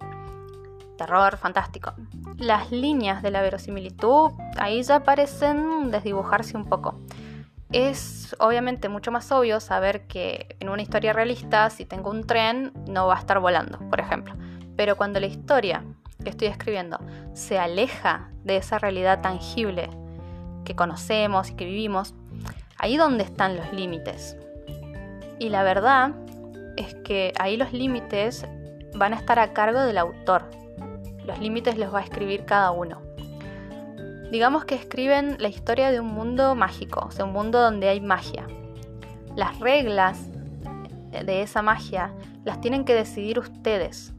terror 0.97 1.35
fantástico, 1.35 1.93
las 2.37 2.71
líneas 2.71 3.21
de 3.21 3.31
la 3.31 3.41
verosimilitud 3.41 4.31
ahí 4.57 4.81
ya 4.83 5.03
parecen 5.03 5.91
desdibujarse 5.91 6.55
un 6.55 6.63
poco 6.63 7.01
es 7.73 8.37
obviamente 8.39 8.87
mucho 8.87 9.11
más 9.11 9.29
obvio 9.33 9.59
saber 9.59 10.07
que 10.07 10.55
en 10.61 10.69
una 10.69 10.83
historia 10.83 11.11
realista, 11.11 11.69
si 11.69 11.83
tengo 11.83 12.09
un 12.09 12.25
tren, 12.25 12.71
no 12.87 13.07
va 13.07 13.17
a 13.17 13.19
estar 13.19 13.39
volando, 13.39 13.79
por 13.89 13.99
ejemplo. 13.99 14.33
Pero 14.77 14.95
cuando 14.95 15.19
la 15.19 15.27
historia 15.27 15.83
que 16.23 16.29
estoy 16.29 16.47
escribiendo 16.47 16.99
se 17.33 17.59
aleja 17.59 18.31
de 18.45 18.55
esa 18.55 18.77
realidad 18.77 19.21
tangible 19.21 19.89
que 20.63 20.75
conocemos 20.75 21.49
y 21.49 21.55
que 21.55 21.65
vivimos, 21.65 22.13
ahí 22.77 22.97
donde 22.97 23.23
están 23.23 23.55
los 23.55 23.71
límites. 23.73 24.37
Y 25.39 25.49
la 25.49 25.63
verdad 25.63 26.11
es 26.77 26.95
que 27.03 27.33
ahí 27.39 27.57
los 27.57 27.73
límites 27.73 28.45
van 28.95 29.13
a 29.13 29.17
estar 29.17 29.39
a 29.39 29.53
cargo 29.53 29.81
del 29.81 29.97
autor. 29.97 30.49
Los 31.25 31.39
límites 31.39 31.77
los 31.77 31.93
va 31.93 31.99
a 31.99 32.03
escribir 32.03 32.45
cada 32.45 32.71
uno. 32.71 33.01
Digamos 34.31 34.65
que 34.65 34.75
escriben 34.75 35.35
la 35.39 35.49
historia 35.49 35.91
de 35.91 35.99
un 35.99 36.07
mundo 36.07 36.55
mágico, 36.55 37.05
o 37.07 37.11
sea, 37.11 37.25
un 37.25 37.33
mundo 37.33 37.59
donde 37.59 37.89
hay 37.89 37.99
magia. 37.99 38.47
Las 39.35 39.59
reglas 39.59 40.29
de 41.11 41.41
esa 41.41 41.61
magia 41.61 42.13
las 42.43 42.61
tienen 42.61 42.85
que 42.85 42.95
decidir 42.95 43.39
ustedes. 43.39 44.13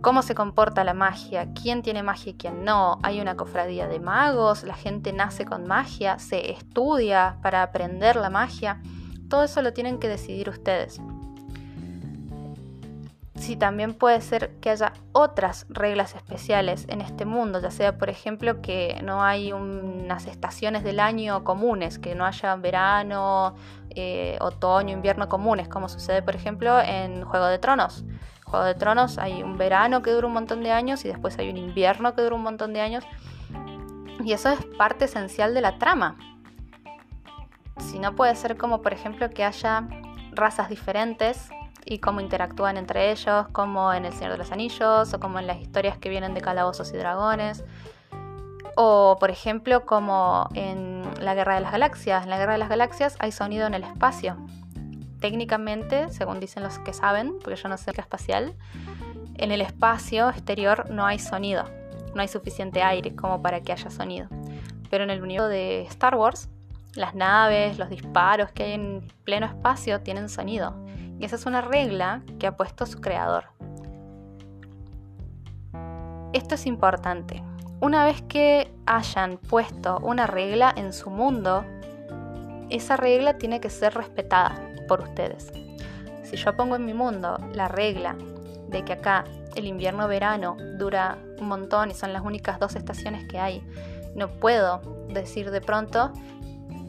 Cómo 0.00 0.22
se 0.22 0.34
comporta 0.34 0.84
la 0.84 0.94
magia, 0.94 1.48
quién 1.54 1.82
tiene 1.82 2.02
magia 2.02 2.30
y 2.30 2.34
quién 2.34 2.64
no. 2.64 2.98
Hay 3.02 3.20
una 3.20 3.36
cofradía 3.36 3.88
de 3.88 3.98
magos, 4.00 4.62
la 4.62 4.74
gente 4.74 5.12
nace 5.12 5.44
con 5.44 5.66
magia, 5.66 6.18
se 6.18 6.52
estudia 6.52 7.38
para 7.42 7.62
aprender 7.62 8.16
la 8.16 8.30
magia. 8.30 8.80
Todo 9.28 9.44
eso 9.44 9.60
lo 9.60 9.72
tienen 9.72 9.98
que 9.98 10.08
decidir 10.08 10.48
ustedes 10.48 11.00
si 13.48 13.56
también 13.56 13.94
puede 13.94 14.20
ser 14.20 14.56
que 14.60 14.68
haya 14.68 14.92
otras 15.12 15.64
reglas 15.70 16.14
especiales 16.14 16.84
en 16.88 17.00
este 17.00 17.24
mundo, 17.24 17.60
ya 17.60 17.70
sea 17.70 17.96
por 17.96 18.10
ejemplo 18.10 18.60
que 18.60 19.00
no 19.02 19.22
hay 19.22 19.52
unas 19.52 20.26
estaciones 20.26 20.84
del 20.84 21.00
año 21.00 21.44
comunes, 21.44 21.98
que 21.98 22.14
no 22.14 22.26
haya 22.26 22.56
verano, 22.56 23.54
eh, 23.88 24.36
otoño, 24.40 24.92
invierno 24.92 25.30
comunes, 25.30 25.66
como 25.66 25.88
sucede 25.88 26.20
por 26.20 26.36
ejemplo 26.36 26.78
en 26.80 27.24
Juego 27.24 27.46
de 27.46 27.58
Tronos. 27.58 28.04
Juego 28.48 28.64
de 28.64 28.74
Tronos 28.74 29.18
hay 29.18 29.42
un 29.42 29.58
verano 29.58 30.02
que 30.02 30.10
dura 30.10 30.26
un 30.26 30.32
montón 30.32 30.62
de 30.62 30.72
años 30.72 31.04
y 31.04 31.08
después 31.08 31.38
hay 31.38 31.50
un 31.50 31.56
invierno 31.56 32.14
que 32.14 32.22
dura 32.22 32.34
un 32.34 32.42
montón 32.42 32.72
de 32.72 32.80
años. 32.80 33.04
Y 34.24 34.32
eso 34.32 34.50
es 34.50 34.64
parte 34.76 35.04
esencial 35.04 35.54
de 35.54 35.60
la 35.60 35.78
trama. 35.78 36.16
Si 37.78 37.98
no 37.98 38.14
puede 38.14 38.34
ser 38.34 38.56
como 38.56 38.82
por 38.82 38.92
ejemplo 38.92 39.30
que 39.30 39.44
haya 39.44 39.86
razas 40.32 40.68
diferentes 40.68 41.50
y 41.84 41.98
cómo 41.98 42.20
interactúan 42.20 42.76
entre 42.76 43.10
ellos, 43.10 43.46
como 43.52 43.92
en 43.92 44.04
El 44.04 44.12
Señor 44.12 44.32
de 44.32 44.38
los 44.38 44.52
Anillos 44.52 45.14
o 45.14 45.20
como 45.20 45.38
en 45.38 45.46
las 45.46 45.58
historias 45.58 45.96
que 45.98 46.08
vienen 46.08 46.34
de 46.34 46.40
Calabozos 46.40 46.92
y 46.92 46.96
Dragones. 46.96 47.64
O, 48.76 49.16
por 49.18 49.30
ejemplo, 49.30 49.84
como 49.86 50.48
en 50.54 51.02
la 51.20 51.34
Guerra 51.34 51.56
de 51.56 51.60
las 51.60 51.72
Galaxias. 51.72 52.24
En 52.24 52.30
la 52.30 52.38
Guerra 52.38 52.52
de 52.52 52.58
las 52.58 52.68
Galaxias 52.68 53.16
hay 53.18 53.32
sonido 53.32 53.66
en 53.66 53.74
el 53.74 53.84
espacio. 53.84 54.36
Técnicamente, 55.20 56.10
según 56.10 56.38
dicen 56.38 56.62
los 56.62 56.78
que 56.78 56.92
saben, 56.92 57.38
porque 57.42 57.56
yo 57.56 57.68
no 57.68 57.76
sé 57.76 57.92
qué 57.92 58.00
espacial, 58.00 58.54
en 59.34 59.50
el 59.50 59.60
espacio 59.60 60.28
exterior 60.30 60.90
no 60.90 61.06
hay 61.06 61.18
sonido. 61.18 61.64
No 62.14 62.22
hay 62.22 62.28
suficiente 62.28 62.82
aire 62.82 63.14
como 63.14 63.42
para 63.42 63.60
que 63.60 63.72
haya 63.72 63.90
sonido. 63.90 64.28
Pero 64.90 65.04
en 65.04 65.10
el 65.10 65.22
universo 65.22 65.48
de 65.48 65.82
Star 65.82 66.14
Wars, 66.14 66.48
las 66.94 67.14
naves, 67.14 67.78
los 67.78 67.88
disparos 67.88 68.50
que 68.52 68.64
hay 68.64 68.72
en 68.72 69.12
pleno 69.24 69.46
espacio 69.46 70.00
tienen 70.00 70.28
sonido. 70.28 70.74
Y 71.18 71.24
esa 71.24 71.36
es 71.36 71.46
una 71.46 71.60
regla 71.60 72.22
que 72.38 72.46
ha 72.46 72.56
puesto 72.56 72.86
su 72.86 73.00
creador. 73.00 73.44
Esto 76.32 76.54
es 76.54 76.66
importante. 76.66 77.42
Una 77.80 78.04
vez 78.04 78.22
que 78.22 78.72
hayan 78.86 79.38
puesto 79.38 79.98
una 79.98 80.26
regla 80.26 80.72
en 80.76 80.92
su 80.92 81.10
mundo, 81.10 81.64
esa 82.70 82.96
regla 82.96 83.38
tiene 83.38 83.60
que 83.60 83.70
ser 83.70 83.94
respetada 83.94 84.67
por 84.88 85.02
ustedes. 85.02 85.52
Si 86.24 86.36
yo 86.36 86.56
pongo 86.56 86.74
en 86.74 86.84
mi 86.84 86.94
mundo 86.94 87.38
la 87.52 87.68
regla 87.68 88.16
de 88.68 88.84
que 88.84 88.94
acá 88.94 89.24
el 89.54 89.66
invierno-verano 89.66 90.56
dura 90.76 91.18
un 91.38 91.46
montón 91.46 91.92
y 91.92 91.94
son 91.94 92.12
las 92.12 92.22
únicas 92.22 92.58
dos 92.58 92.74
estaciones 92.74 93.28
que 93.28 93.38
hay, 93.38 93.62
no 94.16 94.28
puedo 94.28 95.06
decir 95.08 95.52
de 95.52 95.60
pronto, 95.60 96.12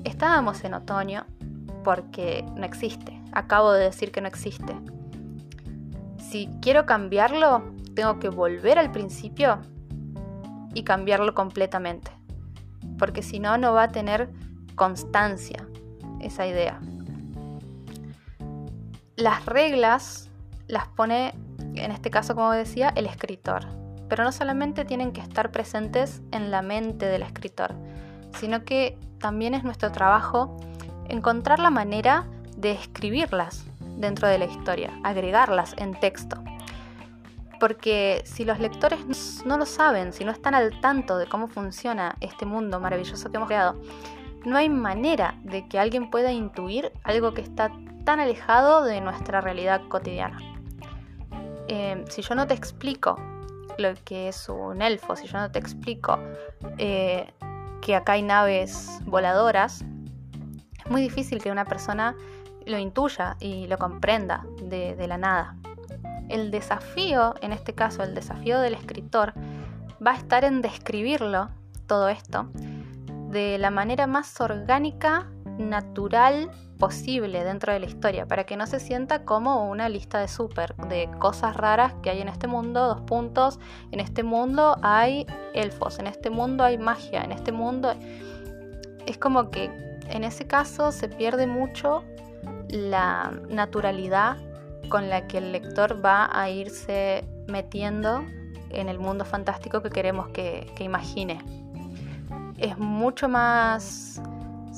estábamos 0.03 0.63
en 0.63 0.73
otoño 0.73 1.25
porque 1.83 2.43
no 2.55 2.65
existe 2.65 3.19
acabo 3.31 3.71
de 3.71 3.85
decir 3.85 4.11
que 4.11 4.21
no 4.21 4.27
existe. 4.27 4.75
Si 6.17 6.49
quiero 6.61 6.85
cambiarlo, 6.85 7.63
tengo 7.95 8.19
que 8.19 8.29
volver 8.29 8.77
al 8.77 8.91
principio 8.91 9.59
y 10.73 10.83
cambiarlo 10.83 11.33
completamente. 11.33 12.11
Porque 12.97 13.23
si 13.23 13.39
no, 13.39 13.57
no 13.57 13.73
va 13.73 13.83
a 13.83 13.91
tener 13.91 14.29
constancia 14.75 15.67
esa 16.19 16.45
idea. 16.45 16.79
Las 19.19 19.45
reglas 19.45 20.29
las 20.67 20.87
pone, 20.87 21.33
en 21.75 21.91
este 21.91 22.09
caso, 22.09 22.35
como 22.35 22.51
decía, 22.51 22.93
el 22.95 23.05
escritor. 23.05 23.67
Pero 24.07 24.23
no 24.23 24.31
solamente 24.31 24.85
tienen 24.85 25.11
que 25.11 25.19
estar 25.19 25.51
presentes 25.51 26.21
en 26.31 26.51
la 26.51 26.61
mente 26.61 27.05
del 27.05 27.23
escritor, 27.23 27.75
sino 28.39 28.63
que 28.63 28.97
también 29.19 29.55
es 29.55 29.65
nuestro 29.65 29.91
trabajo 29.91 30.55
encontrar 31.09 31.59
la 31.59 31.69
manera 31.69 32.27
de 32.55 32.71
escribirlas 32.71 33.65
dentro 33.97 34.29
de 34.29 34.37
la 34.37 34.45
historia, 34.45 34.97
agregarlas 35.03 35.75
en 35.77 35.99
texto. 35.99 36.41
Porque 37.59 38.21
si 38.23 38.45
los 38.45 38.61
lectores 38.61 39.43
no 39.45 39.57
lo 39.57 39.65
saben, 39.65 40.13
si 40.13 40.23
no 40.23 40.31
están 40.31 40.55
al 40.55 40.79
tanto 40.79 41.17
de 41.17 41.27
cómo 41.27 41.49
funciona 41.49 42.15
este 42.21 42.45
mundo 42.45 42.79
maravilloso 42.79 43.29
que 43.29 43.35
hemos 43.35 43.49
creado, 43.49 43.81
no 44.45 44.55
hay 44.55 44.69
manera 44.69 45.35
de 45.43 45.67
que 45.67 45.77
alguien 45.77 46.09
pueda 46.09 46.31
intuir 46.31 46.93
algo 47.03 47.33
que 47.33 47.41
está 47.41 47.69
tan 48.05 48.19
alejado 48.19 48.83
de 48.83 49.01
nuestra 49.01 49.41
realidad 49.41 49.81
cotidiana. 49.87 50.37
Eh, 51.67 52.03
si 52.09 52.21
yo 52.21 52.35
no 52.35 52.47
te 52.47 52.53
explico 52.53 53.15
lo 53.77 53.93
que 54.03 54.27
es 54.27 54.49
un 54.49 54.81
elfo, 54.81 55.15
si 55.15 55.27
yo 55.27 55.37
no 55.37 55.51
te 55.51 55.59
explico 55.59 56.19
eh, 56.77 57.31
que 57.81 57.95
acá 57.95 58.13
hay 58.13 58.23
naves 58.23 58.99
voladoras, 59.05 59.83
es 60.83 60.91
muy 60.91 61.01
difícil 61.01 61.41
que 61.41 61.51
una 61.51 61.65
persona 61.65 62.15
lo 62.65 62.77
intuya 62.77 63.37
y 63.39 63.67
lo 63.67 63.77
comprenda 63.77 64.45
de, 64.61 65.07
la 65.07 65.17
nada. 65.17 65.55
El 66.29 66.51
desafío, 66.51 67.33
en 67.41 67.51
este 67.51 67.73
caso 67.73 68.03
el 68.03 68.13
desafío 68.13 68.59
del 68.59 68.75
escritor, 68.75 69.33
va 70.05 70.11
a 70.11 70.15
estar 70.15 70.43
en 70.43 70.61
describirlo, 70.61 71.49
todo 71.87 72.09
esto, 72.09 72.49
de 73.29 73.57
la 73.57 73.71
manera 73.71 74.07
más 74.07 74.39
orgánica, 74.41 75.27
natural 75.59 76.49
posible 76.79 77.43
dentro 77.43 77.73
de 77.73 77.79
la 77.79 77.85
historia, 77.85 78.25
para 78.25 78.45
que 78.45 78.57
no 78.57 78.65
se 78.65 78.79
sienta 78.79 79.25
como 79.25 79.69
una 79.69 79.89
lista 79.89 80.19
de 80.19 80.27
súper, 80.27 80.75
de 80.75 81.09
cosas 81.19 81.55
raras 81.55 81.93
que 82.01 82.09
hay 82.09 82.21
en 82.21 82.29
este 82.29 82.47
mundo, 82.47 82.87
dos 82.87 83.01
puntos, 83.01 83.59
en 83.91 83.99
este 83.99 84.23
mundo 84.23 84.77
hay 84.81 85.27
elfos, 85.53 85.99
en 85.99 86.07
este 86.07 86.29
mundo 86.29 86.63
hay 86.63 86.77
magia, 86.77 87.21
en 87.21 87.31
este 87.31 87.51
mundo... 87.51 87.93
Es 89.05 89.17
como 89.17 89.49
que 89.49 89.71
en 90.09 90.23
ese 90.23 90.47
caso 90.47 90.91
se 90.91 91.07
pierde 91.07 91.47
mucho 91.47 92.03
la 92.69 93.31
naturalidad 93.49 94.37
con 94.89 95.09
la 95.09 95.27
que 95.27 95.37
el 95.39 95.51
lector 95.51 96.03
va 96.03 96.29
a 96.31 96.49
irse 96.49 97.23
metiendo 97.47 98.23
en 98.69 98.89
el 98.89 98.99
mundo 98.99 99.25
fantástico 99.25 99.81
que 99.81 99.89
queremos 99.89 100.29
que, 100.29 100.71
imagine. 100.79 101.39
Es 102.57 102.77
mucho 102.77 103.29
más 103.29 104.21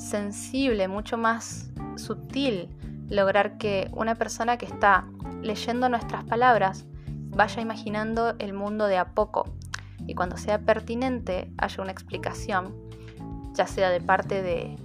sensible, 0.02 0.88
mucho 0.88 1.16
más 1.16 1.70
sutil 1.96 2.68
lograr 3.08 3.58
que 3.58 3.90
una 3.92 4.14
persona 4.14 4.56
que 4.56 4.66
está 4.66 5.06
leyendo 5.42 5.88
nuestras 5.88 6.24
palabras 6.24 6.86
vaya 7.30 7.60
imaginando 7.62 8.34
el 8.38 8.52
mundo 8.52 8.86
de 8.86 8.98
a 8.98 9.14
poco 9.14 9.44
y 10.06 10.14
cuando 10.14 10.36
sea 10.36 10.60
pertinente 10.60 11.52
haya 11.58 11.82
una 11.82 11.92
explicación, 11.92 12.74
ya 13.54 13.66
sea 13.66 13.90
de 13.90 14.00
parte 14.00 14.42
de 14.42 14.76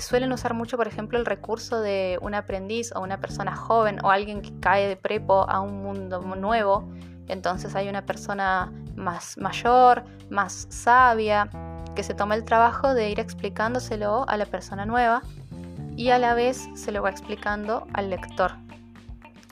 suelen 0.00 0.32
usar 0.32 0.54
mucho, 0.54 0.76
por 0.76 0.88
ejemplo, 0.88 1.18
el 1.18 1.26
recurso 1.26 1.80
de 1.80 2.18
un 2.20 2.34
aprendiz 2.34 2.92
o 2.94 3.00
una 3.00 3.20
persona 3.20 3.54
joven 3.54 4.04
o 4.04 4.10
alguien 4.10 4.42
que 4.42 4.58
cae 4.60 4.88
de 4.88 4.96
prepo 4.96 5.48
a 5.48 5.60
un 5.60 5.82
mundo 5.82 6.20
nuevo. 6.20 6.88
Entonces 7.28 7.74
hay 7.74 7.88
una 7.88 8.04
persona 8.04 8.72
más 8.94 9.36
mayor, 9.38 10.04
más 10.30 10.66
sabia, 10.70 11.50
que 11.96 12.04
se 12.04 12.14
toma 12.14 12.36
el 12.36 12.44
trabajo 12.44 12.94
de 12.94 13.10
ir 13.10 13.18
explicándoselo 13.18 14.28
a 14.28 14.36
la 14.36 14.46
persona 14.46 14.86
nueva 14.86 15.22
y 15.96 16.10
a 16.10 16.18
la 16.18 16.34
vez 16.34 16.68
se 16.74 16.92
lo 16.92 17.02
va 17.02 17.10
explicando 17.10 17.88
al 17.94 18.10
lector. 18.10 18.52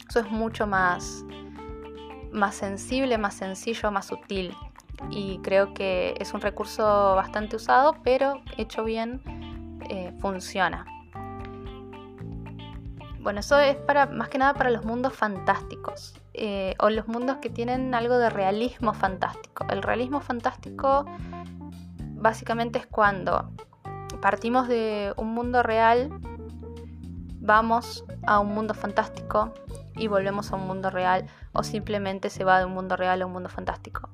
Eso 0.08 0.20
es 0.20 0.30
mucho 0.30 0.66
más, 0.66 1.24
más 2.30 2.54
sensible, 2.54 3.18
más 3.18 3.34
sencillo, 3.34 3.90
más 3.90 4.06
sutil. 4.06 4.54
Y 5.10 5.38
creo 5.38 5.74
que 5.74 6.14
es 6.20 6.34
un 6.34 6.40
recurso 6.42 7.16
bastante 7.16 7.56
usado, 7.56 7.96
pero 8.04 8.42
hecho 8.58 8.84
bien 8.84 9.22
eh, 9.88 10.12
funciona. 10.20 10.86
Bueno, 13.20 13.40
eso 13.40 13.58
es 13.58 13.76
para 13.76 14.04
más 14.04 14.28
que 14.28 14.36
nada 14.36 14.52
para 14.52 14.68
los 14.68 14.84
mundos 14.84 15.14
fantásticos 15.14 16.20
eh, 16.34 16.74
o 16.78 16.90
los 16.90 17.08
mundos 17.08 17.38
que 17.38 17.48
tienen 17.48 17.94
algo 17.94 18.18
de 18.18 18.28
realismo 18.28 18.92
fantástico. 18.92 19.64
El 19.70 19.82
realismo 19.82 20.20
fantástico 20.20 21.06
básicamente 22.24 22.78
es 22.78 22.86
cuando 22.86 23.50
partimos 24.22 24.66
de 24.66 25.12
un 25.18 25.34
mundo 25.34 25.62
real, 25.62 26.08
vamos 27.38 28.02
a 28.26 28.40
un 28.40 28.48
mundo 28.54 28.72
fantástico 28.72 29.52
y 29.94 30.08
volvemos 30.08 30.50
a 30.50 30.56
un 30.56 30.66
mundo 30.66 30.88
real 30.88 31.26
o 31.52 31.62
simplemente 31.62 32.30
se 32.30 32.42
va 32.42 32.58
de 32.58 32.64
un 32.64 32.72
mundo 32.72 32.96
real 32.96 33.20
a 33.20 33.26
un 33.26 33.32
mundo 33.32 33.50
fantástico. 33.50 34.08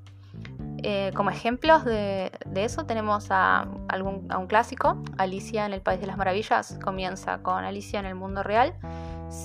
Eh, 0.83 1.13
como 1.15 1.31
ejemplos 1.31 1.85
de, 1.85 2.33
eso 2.57 2.85
tenemos 2.85 3.29
a, 3.31 3.69
un 4.03 4.47
clásico, 4.49 5.01
Alicia 5.17 5.65
en 5.65 5.73
el 5.73 5.81
País 5.81 6.01
de 6.01 6.09
las 6.09 6.17
Maravillas, 6.17 6.81
comienza 6.83 7.39
con 7.43 7.63
Alicia 7.63 8.01
en 8.01 8.07
el 8.07 8.17
mundo 8.17 8.43
real 8.43 8.75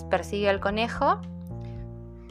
persigue 0.09 0.49
al 0.49 0.59
conejo, 0.59 1.21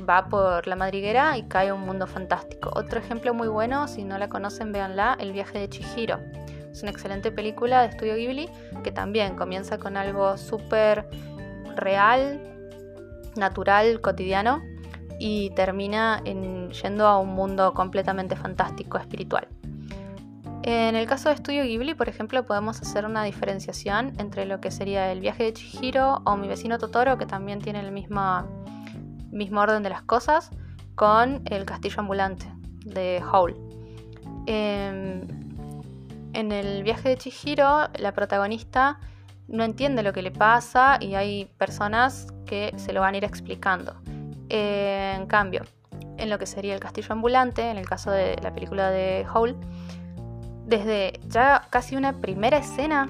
va 0.08 0.28
por 0.28 0.66
la 0.66 0.76
madriguera 0.76 1.36
y 1.36 1.44
cae 1.44 1.72
un 1.72 1.80
mundo 1.80 2.06
fantástico. 2.06 2.70
Otro 2.74 2.98
ejemplo 2.98 3.34
muy 3.34 3.48
bueno, 3.48 3.88
si 3.88 4.04
no 4.04 4.18
la 4.18 4.28
conocen, 4.28 4.72
véanla, 4.72 5.16
El 5.18 5.32
viaje 5.32 5.58
de 5.58 5.68
Chihiro. 5.68 6.20
Es 6.70 6.82
una 6.82 6.90
excelente 6.90 7.30
película 7.30 7.82
de 7.82 7.88
estudio 7.88 8.16
Ghibli 8.16 8.48
que 8.82 8.90
también 8.90 9.36
comienza 9.36 9.78
con 9.78 9.96
algo 9.96 10.36
súper 10.36 11.08
real, 11.76 12.40
natural, 13.36 14.00
cotidiano 14.00 14.62
y 15.18 15.50
termina 15.50 16.20
en, 16.24 16.70
yendo 16.70 17.06
a 17.06 17.18
un 17.18 17.34
mundo 17.34 17.72
completamente 17.74 18.36
fantástico, 18.36 18.98
espiritual. 18.98 19.48
En 20.66 20.96
el 20.96 21.06
caso 21.06 21.28
de 21.28 21.34
Estudio 21.34 21.62
Ghibli, 21.62 21.94
por 21.94 22.08
ejemplo, 22.08 22.46
podemos 22.46 22.80
hacer 22.80 23.04
una 23.04 23.22
diferenciación 23.22 24.14
entre 24.18 24.46
lo 24.46 24.62
que 24.62 24.70
sería 24.70 25.12
el 25.12 25.20
viaje 25.20 25.44
de 25.44 25.52
Chihiro 25.52 26.22
o 26.24 26.36
mi 26.36 26.48
vecino 26.48 26.78
Totoro, 26.78 27.18
que 27.18 27.26
también 27.26 27.60
tiene 27.60 27.80
el 27.80 27.92
mismo, 27.92 28.20
mismo 29.34 29.60
orden 29.60 29.82
de 29.82 29.90
las 29.90 30.02
cosas, 30.02 30.50
con 30.94 31.42
el 31.46 31.64
castillo 31.64 32.00
ambulante 32.00 32.46
de 32.84 33.22
Howl. 33.30 33.56
Em, 34.46 35.22
en 36.32 36.52
el 36.52 36.82
viaje 36.82 37.10
de 37.10 37.16
Chihiro, 37.16 37.88
la 37.98 38.12
protagonista 38.12 38.98
no 39.48 39.64
entiende 39.64 40.02
lo 40.02 40.12
que 40.12 40.22
le 40.22 40.30
pasa 40.30 40.98
y 41.00 41.14
hay 41.14 41.46
personas 41.58 42.26
que 42.46 42.72
se 42.76 42.92
lo 42.92 43.00
van 43.00 43.14
a 43.14 43.16
ir 43.18 43.24
explicando. 43.24 43.94
en 44.50 45.26
cambio, 45.26 45.62
en 46.18 46.30
lo 46.30 46.38
que 46.38 46.46
sería 46.46 46.74
el 46.74 46.80
castillo 46.80 47.08
ambulante, 47.10 47.70
en 47.70 47.78
el 47.78 47.88
caso 47.88 48.10
de 48.10 48.36
la 48.42 48.52
película 48.52 48.90
de 48.90 49.26
Howl, 49.32 49.56
desde 50.66 51.18
ya 51.26 51.66
casi 51.70 51.96
una 51.96 52.12
primera 52.20 52.58
escena, 52.58 53.08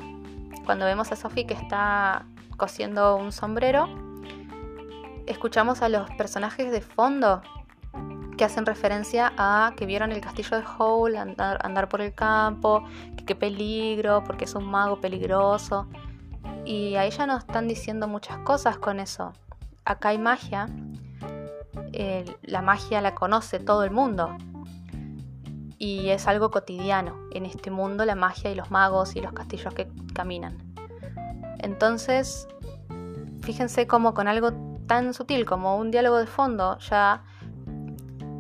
cuando 0.64 0.87
vemos 0.87 1.12
a 1.12 1.16
Sophie 1.16 1.45
que 1.47 1.54
está 1.54 2.25
cosiendo 2.57 3.16
un 3.16 3.33
sombrero, 3.33 3.88
escuchamos 5.26 5.83
a 5.83 5.88
los 5.88 6.11
personajes 6.12 6.71
de 6.71 6.81
fondo 6.81 7.43
que 8.37 8.45
hacen 8.45 8.66
referencia 8.66 9.33
a 9.37 9.73
que 9.76 9.87
vieron 9.87 10.11
el 10.12 10.21
castillo 10.21 10.59
de 10.59 10.64
Howl 10.78 11.16
andar, 11.16 11.88
por 11.88 12.00
el 12.00 12.14
campo, 12.14 12.85
que 13.16 13.25
qué 13.25 13.35
peligro, 13.35 14.25
porque 14.25 14.45
es 14.45 14.54
un 14.54 14.64
mago 14.66 15.00
peligroso. 15.00 15.87
Y 16.64 16.97
ahí 16.97 17.11
ya 17.11 17.26
nos 17.26 17.40
están 17.40 17.69
diciendo 17.69 18.09
muchas 18.09 18.38
cosas 18.38 18.78
con 18.78 18.99
eso. 18.99 19.33
Acá 19.85 20.09
hay 20.11 20.19
magia, 20.19 20.66
la 22.43 22.62
magia 22.62 23.00
la 23.00 23.14
conoce 23.14 23.61
todo 23.61 23.85
el 23.85 23.90
mundo, 23.90 24.37
y 25.78 26.09
es 26.09 26.26
algo 26.26 26.50
cotidiano 26.50 27.16
en 27.33 27.45
este 27.45 27.71
mundo 27.71 28.04
la 28.04 28.14
magia 28.14 28.50
y 28.50 28.54
los 28.54 28.71
magos 28.71 29.16
y 29.16 29.21
los 29.21 29.33
castillos 29.33 29.75
que 29.75 29.88
caminan. 30.14 30.57
Entonces, 31.59 32.49
fíjense 33.43 33.87
cómo 33.87 34.14
con 34.14 34.26
algo 34.26 34.74
tan 34.86 35.14
sutil 35.14 35.44
como 35.44 35.76
un 35.76 35.90
diálogo 35.90 36.18
de 36.18 36.26
fondo 36.26 36.78
ya 36.78 37.22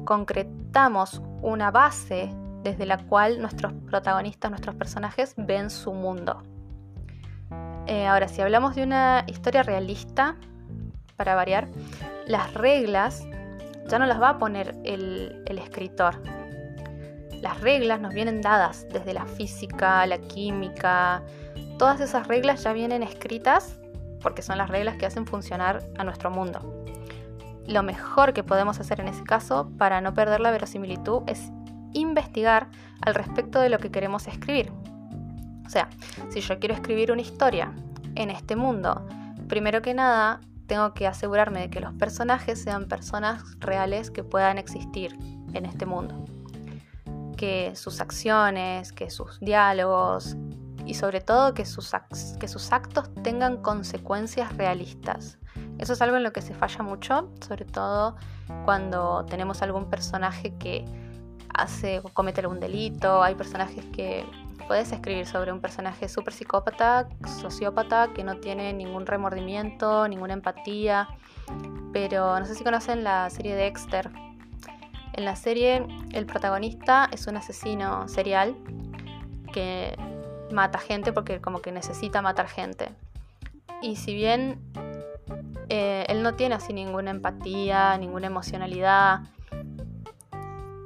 concretamos 0.04 1.22
una 1.42 1.70
base 1.70 2.30
desde 2.62 2.86
la 2.86 2.98
cual 2.98 3.40
nuestros 3.40 3.72
protagonistas, 3.90 4.50
nuestros 4.50 4.74
personajes 4.74 5.34
ven 5.36 5.70
su 5.70 5.92
mundo. 5.92 6.42
Eh, 7.86 8.06
ahora, 8.06 8.26
si 8.28 8.40
hablamos 8.40 8.74
de 8.74 8.82
una 8.82 9.24
historia 9.26 9.62
realista, 9.62 10.36
para 11.16 11.34
variar, 11.34 11.68
las 12.26 12.54
reglas 12.54 13.26
ya 13.86 13.98
no 13.98 14.06
las 14.06 14.20
va 14.20 14.30
a 14.30 14.38
poner 14.38 14.74
el, 14.84 15.42
el 15.46 15.58
escritor, 15.58 16.22
las 17.42 17.60
reglas 17.60 18.00
nos 18.00 18.14
vienen 18.14 18.40
dadas 18.40 18.86
desde 18.90 19.12
la 19.12 19.26
física, 19.26 20.06
la 20.06 20.18
química, 20.18 21.22
todas 21.78 22.00
esas 22.00 22.26
reglas 22.26 22.62
ya 22.62 22.72
vienen 22.72 23.02
escritas 23.02 23.78
porque 24.24 24.42
son 24.42 24.56
las 24.58 24.70
reglas 24.70 24.96
que 24.96 25.04
hacen 25.04 25.26
funcionar 25.26 25.84
a 25.98 26.02
nuestro 26.02 26.30
mundo. 26.30 26.84
Lo 27.68 27.82
mejor 27.82 28.32
que 28.32 28.42
podemos 28.42 28.80
hacer 28.80 29.00
en 29.00 29.08
ese 29.08 29.22
caso 29.22 29.70
para 29.78 30.00
no 30.00 30.14
perder 30.14 30.40
la 30.40 30.50
verosimilitud 30.50 31.22
es 31.26 31.50
investigar 31.92 32.68
al 33.02 33.14
respecto 33.14 33.60
de 33.60 33.68
lo 33.68 33.78
que 33.78 33.90
queremos 33.90 34.26
escribir. 34.26 34.72
O 35.66 35.68
sea, 35.68 35.90
si 36.30 36.40
yo 36.40 36.58
quiero 36.58 36.74
escribir 36.74 37.12
una 37.12 37.20
historia 37.20 37.72
en 38.14 38.30
este 38.30 38.56
mundo, 38.56 39.06
primero 39.46 39.82
que 39.82 39.92
nada 39.92 40.40
tengo 40.66 40.94
que 40.94 41.06
asegurarme 41.06 41.60
de 41.60 41.70
que 41.70 41.80
los 41.80 41.92
personajes 41.92 42.60
sean 42.62 42.88
personas 42.88 43.44
reales 43.60 44.10
que 44.10 44.24
puedan 44.24 44.56
existir 44.56 45.16
en 45.52 45.66
este 45.66 45.84
mundo 45.84 46.24
que 47.34 47.74
sus 47.74 48.00
acciones, 48.00 48.92
que 48.92 49.10
sus 49.10 49.38
diálogos 49.40 50.36
y 50.86 50.94
sobre 50.94 51.20
todo 51.20 51.54
que 51.54 51.64
sus, 51.64 51.92
que 52.38 52.48
sus 52.48 52.72
actos 52.72 53.10
tengan 53.22 53.58
consecuencias 53.62 54.56
realistas. 54.56 55.38
Eso 55.78 55.92
es 55.92 56.02
algo 56.02 56.16
en 56.16 56.22
lo 56.22 56.32
que 56.32 56.42
se 56.42 56.54
falla 56.54 56.82
mucho, 56.82 57.32
sobre 57.46 57.64
todo 57.64 58.16
cuando 58.64 59.24
tenemos 59.26 59.62
algún 59.62 59.90
personaje 59.90 60.54
que 60.58 60.84
hace 61.52 62.00
o 62.00 62.08
comete 62.10 62.40
algún 62.40 62.60
delito. 62.60 63.22
Hay 63.22 63.34
personajes 63.34 63.84
que 63.86 64.24
puedes 64.68 64.92
escribir 64.92 65.26
sobre 65.26 65.52
un 65.52 65.60
personaje 65.60 66.08
súper 66.08 66.32
psicópata, 66.32 67.08
sociópata, 67.40 68.12
que 68.14 68.24
no 68.24 68.36
tiene 68.36 68.72
ningún 68.72 69.06
remordimiento, 69.06 70.06
ninguna 70.08 70.34
empatía. 70.34 71.08
Pero 71.92 72.38
no 72.38 72.46
sé 72.46 72.54
si 72.54 72.64
conocen 72.64 73.04
la 73.04 73.30
serie 73.30 73.54
Dexter, 73.54 74.10
en 75.16 75.24
la 75.24 75.36
serie 75.36 75.86
el 76.12 76.26
protagonista 76.26 77.08
es 77.12 77.28
un 77.28 77.36
asesino 77.36 78.08
serial 78.08 78.56
que 79.52 79.96
mata 80.50 80.78
gente 80.78 81.12
porque 81.12 81.40
como 81.40 81.60
que 81.60 81.72
necesita 81.72 82.22
matar 82.22 82.48
gente. 82.48 82.90
Y 83.82 83.96
si 83.96 84.14
bien 84.14 84.60
eh, 85.68 86.04
él 86.08 86.22
no 86.22 86.34
tiene 86.34 86.54
así 86.54 86.72
ninguna 86.72 87.10
empatía, 87.10 87.96
ninguna 87.98 88.26
emocionalidad, 88.26 89.20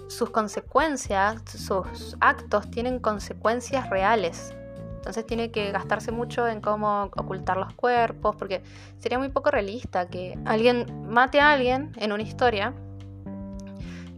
sus 0.08 0.30
consecuencias, 0.30 1.42
sus 1.46 2.16
actos 2.20 2.70
tienen 2.70 2.98
consecuencias 2.98 3.88
reales. 3.90 4.54
Entonces 4.96 5.24
tiene 5.26 5.50
que 5.50 5.70
gastarse 5.70 6.10
mucho 6.10 6.48
en 6.48 6.60
cómo 6.60 7.04
ocultar 7.16 7.56
los 7.56 7.72
cuerpos, 7.74 8.34
porque 8.36 8.62
sería 8.98 9.18
muy 9.18 9.28
poco 9.28 9.50
realista 9.50 10.08
que 10.08 10.38
alguien 10.44 11.08
mate 11.08 11.40
a 11.40 11.52
alguien 11.52 11.92
en 11.96 12.12
una 12.12 12.22
historia 12.22 12.74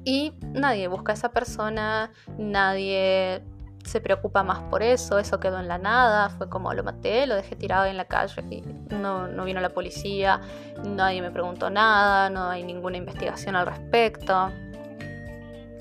y 0.05 0.33
nadie 0.41 0.89
busca 0.89 1.13
a 1.13 1.15
esa 1.15 1.33
persona, 1.33 2.13
nadie 2.39 3.43
se 3.85 4.01
preocupa 4.01 4.43
más 4.43 4.61
por 4.65 4.83
eso, 4.83 5.19
eso 5.19 5.41
quedó 5.41 5.59
en 5.59 5.69
la 5.69 5.79
nada, 5.79 6.31
fue 6.31 6.49
como 6.49 6.73
lo 6.75 6.85
maté, 6.85 7.27
lo 7.27 7.35
dejé 7.35 7.57
tirado 7.57 7.87
en 7.87 7.97
la 7.97 8.05
calle 8.05 8.43
y 8.51 8.63
no, 8.95 9.45
vino 9.45 9.61
la 9.61 9.71
policía, 9.71 10.41
nadie 10.85 11.23
me 11.23 11.31
preguntó 11.31 11.71
nada, 11.71 12.31
no 12.31 12.49
hay 12.49 12.63
ninguna 12.63 12.97
investigación 12.97 13.57
al 13.57 13.67
respecto. 13.67 14.51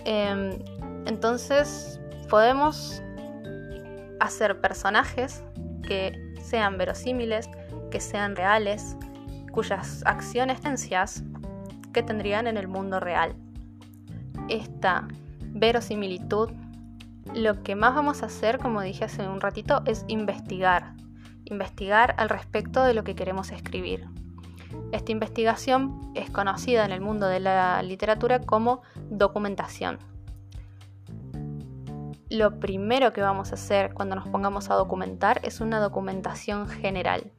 Em, 0.06 0.58
entonces 1.06 2.00
podemos 2.30 3.02
hacer 4.20 4.60
personajes 4.62 5.44
que 5.84 6.36
sean 6.42 6.78
verosímiles, 6.78 7.50
que 7.92 8.00
sean 8.00 8.36
reales, 8.36 8.96
cuyas 9.52 10.04
acciones 10.06 10.62
tencias 10.62 11.24
que 11.94 12.04
tendrían 12.04 12.48
en 12.48 12.58
el 12.58 12.68
mundo 12.68 13.00
real 13.00 13.36
esta 14.48 15.08
verosimilitud, 15.40 16.52
lo 17.34 17.64
que 17.64 17.76
más 17.76 17.96
vamos 17.96 18.24
a 18.24 18.28
hacer, 18.28 18.60
como 18.60 18.82
dije 18.82 19.06
hace 19.06 19.28
un 19.28 19.42
ratito, 19.42 19.82
es 19.86 20.06
investigar. 20.08 20.94
Investigar 21.46 22.16
al 22.18 22.30
respecto 22.30 22.84
de 22.84 22.94
lo 22.94 23.04
que 23.04 23.16
queremos 23.16 23.52
escribir. 23.52 24.08
Esta 24.92 25.12
investigación 25.12 26.12
es 26.16 26.30
conocida 26.30 26.86
en 26.86 26.92
el 26.92 27.02
mundo 27.02 27.28
de 27.28 27.40
la 27.40 27.82
literatura 27.82 28.40
como 28.40 28.82
documentación. 29.10 30.00
Lo 32.30 32.60
primero 32.60 33.12
que 33.12 33.22
vamos 33.22 33.52
a 33.52 33.56
hacer 33.56 33.94
cuando 33.94 34.16
nos 34.16 34.28
pongamos 34.28 34.70
a 34.70 34.76
documentar 34.76 35.40
es 35.44 35.62
una 35.62 35.80
documentación 35.80 36.68
general. 36.68 37.32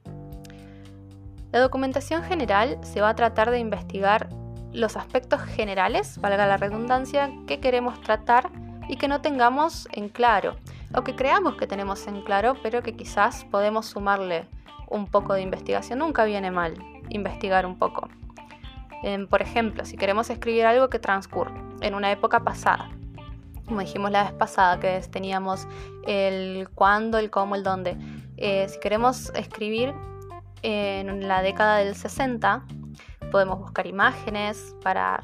La 1.53 1.61
documentación 1.61 2.23
general 2.23 2.79
se 2.83 3.01
va 3.01 3.11
a 3.11 3.15
tratar 3.15 3.51
de 3.51 3.59
investigar 3.59 4.29
los 4.73 4.97
aspectos 4.97 5.41
generales, 5.43 6.21
valga 6.21 6.47
la 6.47 6.57
redundancia, 6.57 7.31
que 7.47 7.61
queremos 7.61 8.01
tratar 8.01 8.51
y 8.91 8.97
que 8.97 9.07
no 9.07 9.21
tengamos 9.21 9.89
en 9.93 10.09
claro, 10.09 10.57
o 10.97 11.05
que 11.05 11.15
creamos 11.15 11.55
que 11.55 11.69
tenemos 11.69 12.09
en 12.09 12.23
claro, 12.23 12.57
pero 12.61 12.83
que 12.83 12.97
quizás 12.97 13.45
podemos 13.45 13.87
sumarle 13.87 14.49
un 14.89 15.07
poco 15.07 15.33
de 15.33 15.43
investigación. 15.43 16.01
Nunca 16.01 16.25
viene 16.25 16.51
mal 16.51 16.75
investigar 17.09 17.67
un 17.67 17.79
poco. 17.79 18.09
Em, 19.05 19.29
por 19.29 19.43
ejemplo, 19.43 19.85
si 19.85 19.97
queremos 19.97 20.29
escribir 20.29 20.67
algo 20.67 20.91
que 20.91 20.99
transcurre 20.99 21.55
en 21.83 21.95
una 21.95 22.11
época 22.11 22.41
pasada, 22.41 22.91
como 23.65 23.79
dijimos 23.79 24.11
la 24.11 24.25
vez 24.25 24.33
pasada, 24.33 24.81
que 24.81 25.01
teníamos 25.09 25.69
el 26.09 26.69
cuándo, 26.75 27.19
el 27.19 27.31
cómo, 27.31 27.55
el 27.55 27.63
dónde. 27.63 27.97
Eh, 28.39 28.67
si 28.69 28.81
queremos 28.81 29.31
escribir 29.37 29.95
en 30.63 31.29
la 31.29 31.43
década 31.43 31.77
del 31.77 31.95
60, 31.95 32.65
podemos 33.31 33.61
buscar 33.61 33.87
imágenes 33.87 34.75
para 34.83 35.23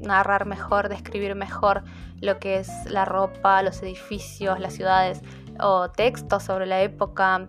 narrar 0.00 0.46
mejor, 0.46 0.88
describir 0.88 1.34
mejor 1.34 1.84
lo 2.20 2.38
que 2.38 2.58
es 2.58 2.68
la 2.90 3.04
ropa, 3.04 3.62
los 3.62 3.82
edificios, 3.82 4.60
las 4.60 4.74
ciudades 4.74 5.22
o 5.60 5.90
textos 5.90 6.44
sobre 6.44 6.66
la 6.66 6.80
época. 6.80 7.48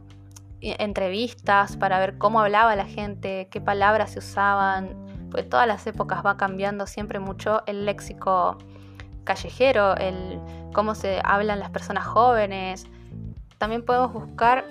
entrevistas 0.61 1.77
para 1.77 1.99
ver 1.99 2.17
cómo 2.17 2.41
hablaba 2.41 2.75
la 2.75 2.85
gente, 2.85 3.47
qué 3.49 3.61
palabras 3.61 4.11
se 4.11 4.19
usaban, 4.19 5.29
pues 5.31 5.47
todas 5.47 5.67
las 5.67 5.87
épocas 5.87 6.25
va 6.25 6.35
cambiando 6.35 6.85
siempre 6.85 7.19
mucho 7.19 7.61
el 7.65 7.85
léxico 7.85 8.57
callejero, 9.23 9.95
el 9.95 10.41
cómo 10.73 10.95
se 10.95 11.21
hablan 11.23 11.59
las 11.59 11.69
personas 11.69 12.05
jóvenes. 12.05 12.87
También 13.57 13.85
podemos 13.85 14.11
buscar 14.11 14.65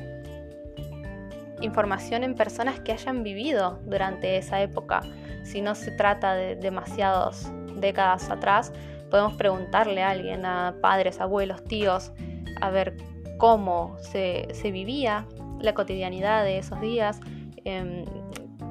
información 1.61 2.23
en 2.23 2.35
personas 2.35 2.81
que 2.81 2.93
hayan 2.93 3.23
vivido 3.23 3.81
durante 3.85 4.37
esa 4.37 4.61
época. 4.61 5.01
Si 5.45 5.61
no 5.61 5.75
se 5.75 5.91
trata 5.93 6.35
de 6.35 6.57
demasiadas 6.57 7.53
décadas 7.81 8.31
atrás, 8.31 8.73
podemos 9.11 9.35
preguntarle 9.35 10.03
a 10.03 10.11
alguien, 10.11 10.45
a 10.45 10.75
padres, 10.81 11.21
abuelos, 11.21 11.65
tíos, 11.65 12.13
a 12.61 12.71
ver 12.71 12.97
cómo 13.39 13.97
se, 14.01 14.49
vivía 14.71 15.27
la 15.61 15.75
cotidianidad 15.75 16.45
de 16.45 16.59
esos 16.59 16.81
días, 16.81 17.21
em, 17.65 18.05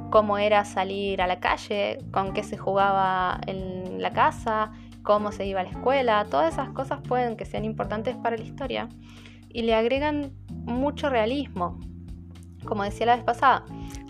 cómo 0.09 0.37
era 0.37 0.63
salir 0.65 1.21
a 1.21 1.27
la 1.27 1.39
calle, 1.39 1.99
con 2.11 2.33
qué 2.33 2.43
se 2.43 2.57
jugaba 2.57 3.39
en 3.47 4.01
la 4.01 4.11
casa, 4.11 4.71
cómo 5.03 5.31
se 5.31 5.45
iba 5.45 5.61
a 5.61 5.63
la 5.63 5.69
escuela, 5.69 6.25
todas 6.29 6.53
esas 6.53 6.69
cosas 6.69 6.99
pueden 7.01 7.37
que 7.37 7.45
sean 7.45 7.65
importantes 7.65 8.15
para 8.15 8.37
la 8.37 8.43
historia 8.43 8.89
y 9.49 9.61
le 9.63 9.73
agregan 9.73 10.33
mucho 10.65 11.09
realismo. 11.09 11.79
Como 12.65 12.83
decía 12.83 13.05
la 13.05 13.15
vez 13.15 13.23
pasada, 13.23 13.63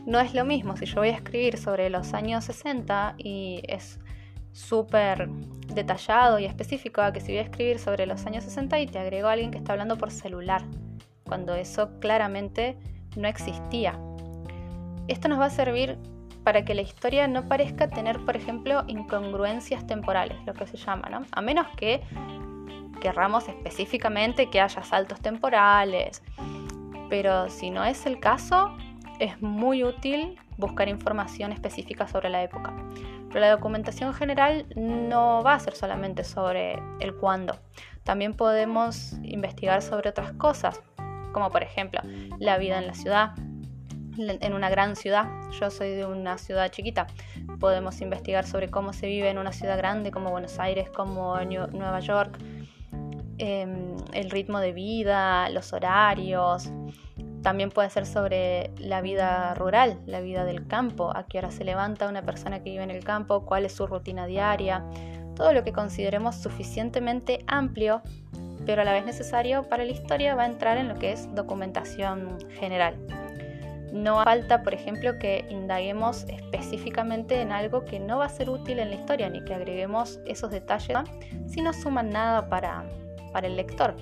no 0.06 0.20
es 0.20 0.34
lo 0.34 0.44
mismo 0.46 0.76
si 0.76 0.86
yo 0.86 0.96
voy 0.96 1.10
a 1.10 1.16
escribir 1.16 1.58
sobre 1.58 1.90
los 1.90 2.14
años 2.14 2.46
60 2.46 3.16
y 3.18 3.62
es 3.68 4.00
súper 4.58 5.30
detallado 5.68 6.40
y 6.40 6.46
específico 6.46 7.02
a 7.02 7.14
que 7.14 7.22
si 7.22 7.28
voy 7.28 7.40
a 7.40 7.44
escribir 7.44 7.78
sobre 7.78 8.08
los 8.08 8.26
años 8.26 8.44
60 8.44 8.80
y 8.80 8.88
te 8.88 8.98
agrego 8.98 9.28
a 9.28 9.34
alguien 9.34 9.52
que 9.52 9.58
está 9.60 9.74
hablando 9.74 9.98
por 9.98 10.10
celular, 10.10 10.64
cuando 11.24 11.54
eso 11.54 12.00
claramente 12.00 12.76
no 13.16 13.28
existía. 13.28 14.00
Esto 15.08 15.28
nos 15.28 15.40
va 15.40 15.46
a 15.46 15.50
servir 15.50 15.98
para 16.44 16.66
que 16.66 16.74
la 16.74 16.82
historia 16.82 17.28
no 17.28 17.48
parezca 17.48 17.90
tener, 17.90 18.24
por 18.26 18.36
ejemplo, 18.36 18.84
incongruencias 18.88 19.86
temporales, 19.86 20.38
lo 20.46 20.54
que 20.54 20.66
se 20.66 20.78
llama, 20.78 21.10
¿no? 21.10 21.26
A 21.32 21.42
menos 21.42 21.68
que 21.76 22.02
querramos 23.00 23.48
específicamente 23.48 24.50
que 24.50 24.60
haya 24.60 24.84
saltos 24.84 25.20
temporales. 25.20 26.24
Pero 27.10 27.50
si 27.50 27.70
no 27.70 27.84
es 27.84 28.06
el 28.06 28.20
caso, 28.20 28.76
es 29.20 29.40
muy 29.42 29.84
útil 29.84 30.40
buscar 30.58 30.90
información 30.90 31.52
específica 31.52 32.08
sobre 32.08 32.30
la 32.30 32.42
época. 32.44 32.74
Pero 33.28 33.40
la 33.40 33.52
documentación 33.52 34.14
general 34.14 34.66
no 34.76 35.44
va 35.44 35.56
a 35.56 35.60
ser 35.60 35.76
solamente 35.76 36.24
sobre 36.24 36.80
el 37.00 37.16
cuándo. 37.16 37.60
También 38.04 38.34
podemos 38.34 39.14
investigar 39.24 39.82
sobre 39.82 40.10
otras 40.10 40.32
cosas, 40.34 40.82
como 41.34 41.52
por 41.52 41.64
ejemplo 41.64 42.02
la 42.40 42.58
vida 42.58 42.80
en 42.80 42.88
la 42.88 42.94
ciudad, 42.94 43.34
en 44.18 44.54
una 44.54 44.70
gran 44.70 44.96
ciudad. 44.96 45.28
Yo 45.60 45.70
soy 45.70 45.90
de 45.92 46.06
una 46.06 46.38
ciudad 46.38 46.70
chiquita. 46.70 47.08
Podemos 47.60 48.02
investigar 48.02 48.46
sobre 48.46 48.70
cómo 48.70 48.94
se 48.94 49.08
vive 49.08 49.30
en 49.30 49.38
una 49.38 49.52
ciudad 49.52 49.78
grande 49.78 50.12
como 50.12 50.32
Buenos 50.32 50.58
Aires, 50.60 50.90
como 50.90 51.38
Nueva 51.42 52.00
York, 52.00 52.38
em, 53.38 53.96
el 54.14 54.32
ritmo 54.32 54.60
de 54.60 54.72
vida, 54.72 55.50
los 55.50 55.74
horarios, 55.74 56.72
también 57.48 57.70
puede 57.70 57.90
ser 57.90 58.06
sobre 58.06 58.72
la 58.78 59.00
vida 59.00 59.54
rural, 59.54 60.02
la 60.06 60.20
vida 60.20 60.44
del 60.44 60.68
campo, 60.68 61.16
a 61.16 61.28
qué 61.28 61.38
hora 61.38 61.50
se 61.50 61.64
levanta 61.64 62.10
una 62.10 62.22
persona 62.22 62.62
que 62.62 62.72
vive 62.72 62.84
en 62.84 62.92
el 62.92 63.06
campo, 63.06 63.46
cuál 63.46 63.64
es 63.64 63.72
su 63.72 63.88
rutina 63.88 64.26
diaria, 64.26 64.84
todo 65.34 65.54
lo 65.54 65.64
que 65.64 65.72
consideremos 65.72 66.36
suficientemente 66.36 67.46
amplio, 67.48 68.02
pero 68.66 68.82
a 68.82 68.84
la 68.84 68.92
vez 68.92 69.06
necesario 69.06 69.64
para 69.64 69.86
la 69.86 69.94
historia 69.94 70.36
va 70.36 70.44
a 70.44 70.48
entrar 70.48 70.78
en 70.78 70.90
lo 70.90 70.96
que 70.96 71.14
es 71.14 71.34
documentación 71.36 72.38
general. 72.60 72.98
No 73.94 74.22
falta, 74.26 74.62
por 74.62 74.74
ejemplo, 74.74 75.18
que 75.18 75.46
indaguemos 75.50 76.26
específicamente 76.28 77.40
en 77.40 77.54
algo 77.54 77.86
que 77.86 78.02
no 78.02 78.18
va 78.18 78.26
a 78.26 78.30
ser 78.30 78.50
útil 78.50 78.80
en 78.80 78.90
la 78.90 78.96
historia, 78.98 79.30
ni 79.30 79.42
que 79.46 79.54
agreguemos 79.54 80.20
esos 80.26 80.52
detalles 80.52 80.98
si 81.48 81.62
no 81.62 81.72
suman 81.72 82.10
nada 82.10 82.50
para, 82.50 82.84
para 83.32 83.48
el 83.48 83.56
lector 83.56 83.96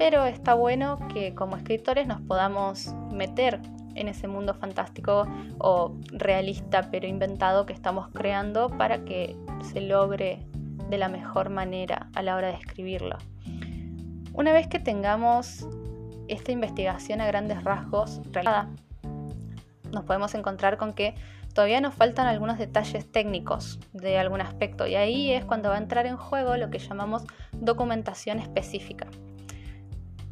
pero 0.00 0.24
está 0.24 0.54
bueno 0.54 0.98
que 1.12 1.34
como 1.34 1.58
escritores 1.58 2.06
nos 2.06 2.22
podamos 2.22 2.94
meter 3.12 3.60
en 3.94 4.08
ese 4.08 4.28
mundo 4.28 4.54
fantástico 4.54 5.28
o 5.58 5.94
realista 6.10 6.88
pero 6.90 7.06
inventado 7.06 7.66
que 7.66 7.74
estamos 7.74 8.08
creando 8.08 8.70
para 8.70 9.04
que 9.04 9.36
se 9.62 9.82
logre 9.82 10.46
de 10.88 10.96
la 10.96 11.10
mejor 11.10 11.50
manera 11.50 12.08
a 12.14 12.22
la 12.22 12.34
hora 12.34 12.48
de 12.48 12.54
escribirlo. 12.54 13.18
Una 14.32 14.54
vez 14.54 14.68
que 14.68 14.78
tengamos 14.78 15.68
esta 16.28 16.50
investigación 16.50 17.20
a 17.20 17.26
grandes 17.26 17.62
rasgos 17.62 18.22
realizada, 18.32 18.70
nos 19.92 20.04
podemos 20.04 20.34
encontrar 20.34 20.78
con 20.78 20.94
que 20.94 21.14
todavía 21.52 21.82
nos 21.82 21.92
faltan 21.92 22.26
algunos 22.26 22.56
detalles 22.56 23.12
técnicos 23.12 23.78
de 23.92 24.18
algún 24.18 24.40
aspecto 24.40 24.86
y 24.86 24.94
ahí 24.94 25.30
es 25.30 25.44
cuando 25.44 25.68
va 25.68 25.74
a 25.74 25.78
entrar 25.78 26.06
en 26.06 26.16
juego 26.16 26.56
lo 26.56 26.70
que 26.70 26.78
llamamos 26.78 27.24
documentación 27.52 28.38
específica 28.38 29.06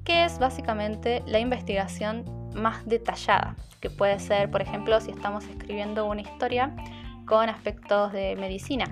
que 0.08 0.24
es 0.24 0.38
básicamente 0.38 1.22
la 1.26 1.38
investigación 1.38 2.24
más 2.54 2.86
detallada, 2.86 3.54
que 3.78 3.90
puede 3.90 4.18
ser, 4.18 4.50
por 4.50 4.62
ejemplo, 4.62 4.98
si 5.02 5.10
estamos 5.10 5.44
escribiendo 5.44 6.06
una 6.06 6.22
historia 6.22 6.74
con 7.26 7.50
aspectos 7.50 8.12
de 8.12 8.34
medicina 8.36 8.86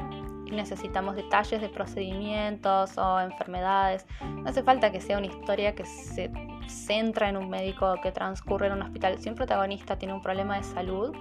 y 0.45 0.51
necesitamos 0.51 1.17
detalles 1.17 1.63
de 1.63 1.71
procedimientos 1.71 2.99
o 2.99 3.19
enfermedades. 3.19 4.05
No 4.21 4.51
hace 4.51 4.63
falta 4.63 4.93
que 4.93 5.01
sea 5.01 5.17
una 5.17 5.29
historia 5.29 5.75
que 5.75 5.87
se 5.87 6.31
centra 6.69 7.31
en 7.31 7.39
un 7.39 7.49
médico 7.49 7.95
que 8.03 8.13
transcurre 8.13 8.67
en 8.67 8.75
un 8.75 8.83
hospital. 8.83 9.19
Si 9.19 9.31
un 9.31 9.37
protagonista 9.37 9.97
tiene 9.97 10.13
un 10.13 10.21
problema 10.21 10.59
de 10.59 10.65
salud, 10.65 11.17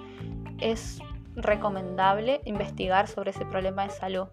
es 0.60 1.00
recomendable 1.38 2.42
investigar 2.44 3.08
sobre 3.08 3.32
ese 3.32 3.46
problema 3.46 3.84
de 3.84 3.92
salud 3.92 4.28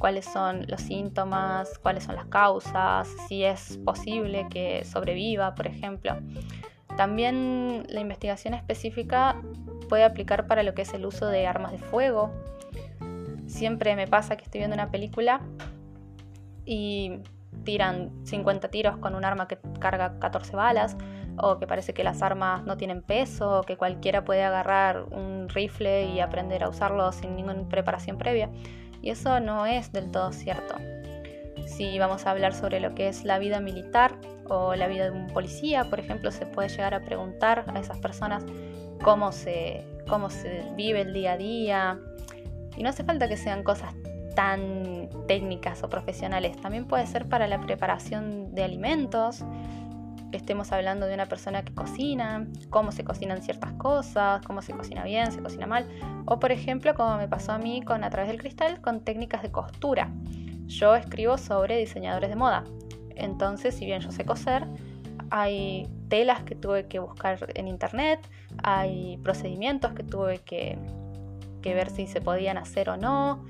cuáles 0.00 0.24
son 0.24 0.64
los 0.66 0.80
síntomas, 0.80 1.78
cuáles 1.78 2.04
son 2.04 2.16
las 2.16 2.24
causas, 2.24 3.06
si 3.28 3.44
es 3.44 3.78
posible 3.84 4.48
que 4.50 4.84
sobreviva, 4.84 5.54
por 5.54 5.68
ejemplo. 5.68 6.16
También 6.96 7.86
la 7.88 8.00
investigación 8.00 8.54
específica 8.54 9.36
puede 9.88 10.04
aplicar 10.04 10.46
para 10.46 10.64
lo 10.64 10.74
que 10.74 10.82
es 10.82 10.92
el 10.94 11.06
uso 11.06 11.26
de 11.26 11.46
armas 11.46 11.72
de 11.72 11.78
fuego. 11.78 12.32
Siempre 13.46 13.94
me 13.94 14.08
pasa 14.08 14.36
que 14.36 14.44
estoy 14.44 14.60
viendo 14.60 14.74
una 14.74 14.90
película 14.90 15.42
y 16.64 17.20
tiran 17.64 18.10
50 18.24 18.68
tiros 18.68 18.96
con 18.96 19.14
un 19.14 19.24
arma 19.24 19.48
que 19.48 19.58
carga 19.78 20.18
14 20.18 20.56
balas, 20.56 20.96
o 21.36 21.58
que 21.58 21.66
parece 21.66 21.92
que 21.92 22.04
las 22.04 22.22
armas 22.22 22.64
no 22.64 22.76
tienen 22.76 23.02
peso, 23.02 23.60
o 23.60 23.62
que 23.62 23.76
cualquiera 23.76 24.24
puede 24.24 24.44
agarrar 24.44 25.04
un 25.10 25.48
rifle 25.48 26.04
y 26.06 26.20
aprender 26.20 26.64
a 26.64 26.68
usarlo 26.68 27.12
sin 27.12 27.36
ninguna 27.36 27.68
preparación 27.68 28.16
previa. 28.16 28.50
Y 29.02 29.10
eso 29.10 29.40
no 29.40 29.66
es 29.66 29.92
del 29.92 30.10
todo 30.10 30.32
cierto. 30.32 30.74
Si 31.66 31.98
vamos 31.98 32.26
a 32.26 32.30
hablar 32.30 32.54
sobre 32.54 32.80
lo 32.80 32.94
que 32.94 33.08
es 33.08 33.24
la 33.24 33.38
vida 33.38 33.60
militar 33.60 34.16
o 34.48 34.74
la 34.74 34.88
vida 34.88 35.04
de 35.04 35.10
un 35.10 35.28
policía, 35.28 35.84
por 35.84 36.00
ejemplo, 36.00 36.30
se 36.30 36.46
puede 36.46 36.68
llegar 36.68 36.94
a 36.94 37.00
preguntar 37.00 37.64
a 37.72 37.78
esas 37.78 37.98
personas 37.98 38.44
cómo 39.02 39.32
se, 39.32 39.84
cómo 40.08 40.30
se 40.30 40.64
vive 40.76 41.02
el 41.02 41.12
día 41.12 41.32
a 41.32 41.36
día. 41.36 42.00
Y 42.76 42.82
no 42.82 42.88
hace 42.88 43.04
falta 43.04 43.28
que 43.28 43.36
sean 43.36 43.62
cosas 43.62 43.94
tan 44.34 45.08
técnicas 45.26 45.82
o 45.82 45.88
profesionales. 45.88 46.60
También 46.60 46.86
puede 46.86 47.06
ser 47.06 47.26
para 47.28 47.46
la 47.46 47.60
preparación 47.60 48.54
de 48.54 48.64
alimentos, 48.64 49.44
estemos 50.36 50.72
hablando 50.72 51.06
de 51.06 51.14
una 51.14 51.26
persona 51.26 51.64
que 51.64 51.74
cocina, 51.74 52.46
cómo 52.70 52.92
se 52.92 53.04
cocinan 53.04 53.42
ciertas 53.42 53.72
cosas, 53.72 54.44
cómo 54.46 54.62
se 54.62 54.72
cocina 54.72 55.04
bien, 55.04 55.32
se 55.32 55.42
cocina 55.42 55.66
mal, 55.66 55.86
o 56.26 56.38
por 56.38 56.52
ejemplo, 56.52 56.94
como 56.94 57.16
me 57.16 57.28
pasó 57.28 57.52
a 57.52 57.58
mí 57.58 57.82
con 57.82 58.04
A 58.04 58.10
través 58.10 58.28
del 58.28 58.40
cristal, 58.40 58.80
con 58.80 59.00
técnicas 59.00 59.42
de 59.42 59.50
costura. 59.50 60.10
Yo 60.66 60.94
escribo 60.94 61.36
sobre 61.36 61.78
diseñadores 61.78 62.30
de 62.30 62.36
moda, 62.36 62.64
entonces 63.16 63.74
si 63.74 63.86
bien 63.86 64.00
yo 64.00 64.12
sé 64.12 64.24
coser, 64.24 64.66
hay 65.30 65.88
telas 66.08 66.42
que 66.42 66.54
tuve 66.54 66.86
que 66.86 66.98
buscar 66.98 67.38
en 67.54 67.68
internet, 67.68 68.20
hay 68.62 69.18
procedimientos 69.18 69.92
que 69.92 70.02
tuve 70.02 70.38
que, 70.38 70.78
que 71.62 71.74
ver 71.74 71.90
si 71.90 72.06
se 72.06 72.20
podían 72.20 72.58
hacer 72.58 72.90
o 72.90 72.96
no. 72.96 73.44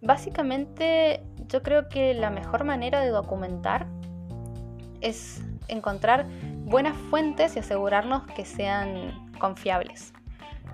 Básicamente 0.00 1.22
yo 1.48 1.62
creo 1.62 1.88
que 1.88 2.14
la 2.14 2.30
mejor 2.30 2.64
manera 2.64 3.00
de 3.00 3.10
documentar 3.10 3.86
es 5.00 5.42
encontrar 5.68 6.26
buenas 6.64 6.96
fuentes 7.10 7.56
y 7.56 7.60
asegurarnos 7.60 8.26
que 8.26 8.44
sean 8.44 9.30
confiables. 9.38 10.12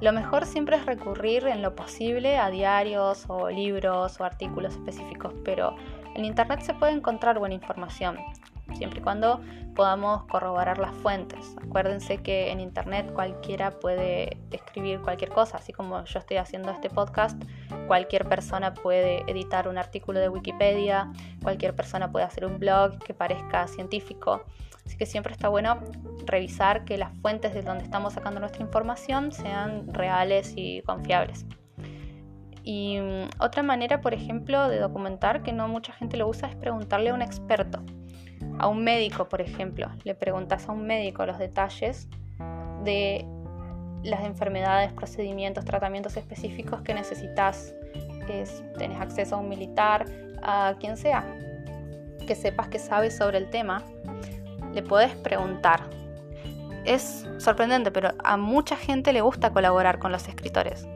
Lo 0.00 0.12
mejor 0.12 0.44
siempre 0.44 0.76
es 0.76 0.86
recurrir 0.86 1.46
en 1.46 1.62
lo 1.62 1.74
posible 1.74 2.36
a 2.36 2.50
diarios 2.50 3.24
o 3.28 3.48
libros 3.48 4.20
o 4.20 4.24
artículos 4.24 4.74
específicos, 4.74 5.32
pero 5.44 5.76
en 6.14 6.24
Internet 6.24 6.60
se 6.62 6.74
puede 6.74 6.92
encontrar 6.92 7.38
buena 7.38 7.54
información. 7.54 8.18
Siempre 8.76 9.00
y 9.00 9.02
cuando 9.02 9.40
podamos 9.74 10.24
corroborar 10.24 10.78
las 10.78 10.94
fuentes. 10.96 11.56
Acuérdense 11.62 12.18
que 12.18 12.50
en 12.50 12.60
Internet 12.60 13.12
cualquiera 13.12 13.70
puede 13.70 14.38
escribir 14.50 15.00
cualquier 15.00 15.30
cosa, 15.30 15.58
así 15.58 15.72
como 15.72 16.04
yo 16.04 16.18
estoy 16.18 16.36
haciendo 16.36 16.70
este 16.70 16.90
podcast, 16.90 17.42
cualquier 17.86 18.26
persona 18.28 18.72
puede 18.72 19.28
editar 19.30 19.68
un 19.68 19.78
artículo 19.78 20.20
de 20.20 20.28
Wikipedia, 20.28 21.12
cualquier 21.42 21.74
persona 21.74 22.10
puede 22.10 22.24
hacer 22.24 22.46
un 22.46 22.58
blog 22.58 22.98
que 22.98 23.14
parezca 23.14 23.66
científico. 23.66 24.44
Así 24.86 24.96
que 24.96 25.06
siempre 25.06 25.32
está 25.32 25.48
bueno 25.48 25.80
revisar 26.26 26.84
que 26.84 26.98
las 26.98 27.12
fuentes 27.18 27.54
de 27.54 27.62
donde 27.62 27.84
estamos 27.84 28.12
sacando 28.12 28.40
nuestra 28.40 28.62
información 28.62 29.32
sean 29.32 29.92
reales 29.92 30.52
y 30.56 30.82
confiables. 30.82 31.46
Y 32.62 32.98
mm, 32.98 33.40
otra 33.40 33.62
manera, 33.62 34.00
por 34.00 34.14
ejemplo, 34.14 34.68
de 34.68 34.78
documentar 34.78 35.42
que 35.42 35.52
no 35.52 35.68
mucha 35.68 35.92
gente 35.92 36.16
lo 36.16 36.28
usa 36.28 36.48
es 36.48 36.56
preguntarle 36.56 37.10
a 37.10 37.14
un 37.14 37.22
experto, 37.22 37.82
a 38.58 38.68
un 38.68 38.84
médico, 38.84 39.28
por 39.28 39.40
ejemplo. 39.40 39.88
Le 40.04 40.14
preguntas 40.14 40.68
a 40.68 40.72
un 40.72 40.86
médico 40.86 41.26
los 41.26 41.38
detalles 41.38 42.08
de 42.84 43.26
las 44.02 44.24
enfermedades, 44.24 44.92
procedimientos, 44.92 45.64
tratamientos 45.64 46.16
específicos 46.16 46.82
que 46.82 46.94
necesitas. 46.94 47.74
Es, 48.28 48.62
tenés 48.78 49.00
acceso 49.00 49.36
a 49.36 49.38
un 49.38 49.48
militar, 49.48 50.06
a 50.42 50.74
quien 50.78 50.96
sea, 50.96 51.24
que 52.26 52.34
sepas 52.34 52.68
que 52.68 52.78
sabe 52.78 53.10
sobre 53.10 53.38
el 53.38 53.50
tema, 53.50 53.82
le 54.72 54.82
puedes 54.82 55.14
preguntar. 55.16 55.82
Es 56.84 57.26
sorprendente, 57.38 57.90
pero 57.90 58.10
a 58.22 58.36
mucha 58.36 58.76
gente 58.76 59.12
le 59.12 59.20
gusta 59.20 59.50
colaborar 59.50 59.98
con 59.98 60.12
los 60.12 60.28
escritores. 60.28 60.86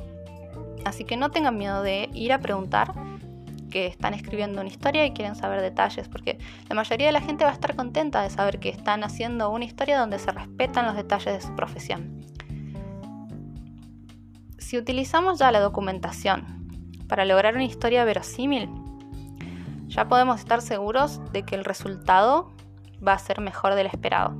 Así 0.85 1.05
que 1.05 1.17
no 1.17 1.31
tengan 1.31 1.57
miedo 1.57 1.83
de 1.83 2.09
ir 2.13 2.33
a 2.33 2.39
preguntar 2.39 2.93
que 3.69 3.87
están 3.87 4.15
escribiendo 4.15 4.61
una 4.61 4.71
historia 4.71 5.05
y 5.07 5.13
quieren 5.13 5.35
saber 5.35 5.61
detalles, 5.61 6.09
porque 6.09 6.39
la 6.69 6.75
mayoría 6.75 7.07
de 7.07 7.13
la 7.13 7.21
gente 7.21 7.45
va 7.45 7.51
a 7.51 7.55
estar 7.55 7.77
contenta 7.77 8.23
de 8.23 8.31
saber 8.31 8.59
que 8.59 8.69
están 8.69 9.05
haciendo 9.05 9.51
una 9.51 9.65
historia 9.65 9.99
donde 9.99 10.19
se 10.19 10.31
respetan 10.31 10.87
los 10.87 10.97
detalles 10.97 11.35
de 11.35 11.41
su 11.41 11.55
profesión. 11.55 12.25
Si 14.59 14.77
utilizamos 14.77 15.39
ya 15.39 15.51
la 15.51 15.61
documentación 15.61 16.69
para 17.09 17.25
lograr 17.25 17.55
una 17.55 17.65
historia 17.65 18.05
verosímil, 18.05 18.69
ya 19.87 20.09
podemos 20.09 20.41
estar 20.41 20.61
seguros 20.61 21.21
de 21.33 21.43
que 21.45 21.55
el 21.55 21.65
resultado 21.65 22.53
va 23.07 23.15
a 23.15 23.19
ser 23.19 23.41
mejor 23.41 23.75
del 23.75 23.87
esperado. 23.87 24.37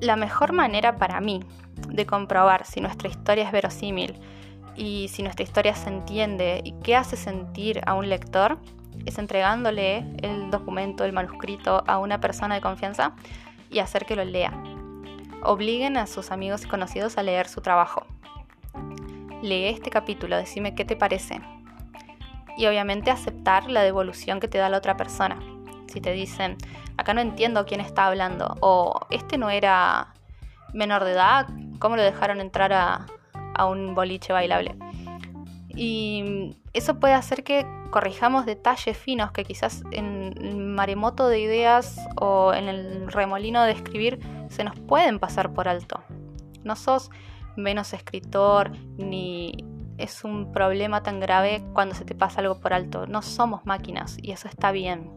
La 0.00 0.16
mejor 0.16 0.52
manera 0.52 0.96
para 0.96 1.20
mí 1.20 1.44
de 1.88 2.06
comprobar 2.06 2.66
si 2.66 2.80
nuestra 2.80 3.08
historia 3.08 3.44
es 3.44 3.52
verosímil 3.52 4.18
y 4.76 5.08
si 5.08 5.22
nuestra 5.22 5.44
historia 5.44 5.74
se 5.74 5.88
entiende 5.88 6.60
y 6.64 6.72
qué 6.82 6.96
hace 6.96 7.16
sentir 7.16 7.80
a 7.86 7.94
un 7.94 8.08
lector 8.08 8.58
es 9.06 9.18
entregándole 9.18 10.06
el 10.22 10.50
documento, 10.50 11.04
el 11.04 11.12
manuscrito 11.12 11.82
a 11.86 11.98
una 11.98 12.20
persona 12.20 12.54
de 12.54 12.60
confianza 12.60 13.14
y 13.70 13.80
hacer 13.80 14.06
que 14.06 14.16
lo 14.16 14.24
lea. 14.24 14.52
Obliguen 15.42 15.96
a 15.96 16.06
sus 16.06 16.30
amigos 16.30 16.64
y 16.64 16.68
conocidos 16.68 17.18
a 17.18 17.22
leer 17.22 17.48
su 17.48 17.60
trabajo. 17.60 18.06
Lee 19.42 19.66
este 19.66 19.90
capítulo, 19.90 20.36
decime 20.36 20.74
qué 20.74 20.84
te 20.84 20.94
parece. 20.94 21.40
Y 22.56 22.66
obviamente 22.66 23.10
aceptar 23.10 23.68
la 23.68 23.82
devolución 23.82 24.38
que 24.38 24.46
te 24.46 24.58
da 24.58 24.68
la 24.68 24.78
otra 24.78 24.96
persona. 24.96 25.38
Si 25.88 26.00
te 26.00 26.12
dicen, 26.12 26.56
acá 26.96 27.12
no 27.12 27.20
entiendo 27.20 27.66
quién 27.66 27.80
está 27.80 28.06
hablando, 28.06 28.56
o 28.60 29.00
este 29.10 29.36
no 29.36 29.50
era 29.50 30.14
menor 30.72 31.04
de 31.04 31.12
edad, 31.12 31.48
cómo 31.80 31.96
lo 31.96 32.02
dejaron 32.02 32.40
entrar 32.40 32.72
a, 32.72 33.06
un 33.60 33.94
boliche 33.94 34.32
bailable. 34.32 34.76
Y 35.74 36.56
eso 36.72 37.00
puede 37.00 37.14
hacer 37.14 37.44
que 37.44 37.66
corrijamos 37.90 38.46
detalles 38.46 38.96
finos 38.96 39.32
que 39.32 39.44
quizás 39.44 39.82
en 39.90 40.34
el 40.40 40.56
maremoto 40.56 41.28
de 41.28 41.40
ideas 41.40 41.96
o 42.16 42.52
en 42.54 42.68
el 42.68 43.10
remolino 43.10 43.62
de 43.62 43.72
escribir 43.72 44.20
se 44.48 44.64
nos 44.64 44.78
pueden 44.78 45.18
pasar 45.18 45.52
por 45.52 45.68
alto. 45.68 46.02
No 46.64 46.76
sos 46.76 47.10
menos 47.56 47.92
escritor 47.92 48.72
ni 48.96 49.52
es 49.98 50.24
un 50.24 50.52
problema 50.52 51.02
tan 51.02 51.20
grave 51.20 51.62
cuando 51.72 51.94
se 51.94 52.04
te 52.04 52.14
pasa 52.14 52.40
algo 52.40 52.60
por 52.60 52.72
alto. 52.72 53.06
No 53.06 53.22
somos 53.22 53.64
máquinas 53.64 54.16
y 54.20 54.32
eso 54.32 54.48
está 54.48 54.72
bien. 54.72 55.10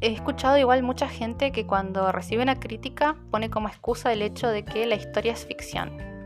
He 0.00 0.12
escuchado 0.12 0.58
igual 0.58 0.82
mucha 0.82 1.08
gente 1.08 1.50
que 1.50 1.66
cuando 1.66 2.12
recibe 2.12 2.42
una 2.42 2.60
crítica 2.60 3.16
pone 3.30 3.50
como 3.50 3.68
excusa 3.68 4.12
el 4.12 4.22
hecho 4.22 4.48
de 4.48 4.64
que 4.64 4.86
la 4.86 4.94
historia 4.94 5.32
es 5.32 5.44
ficción, 5.44 6.17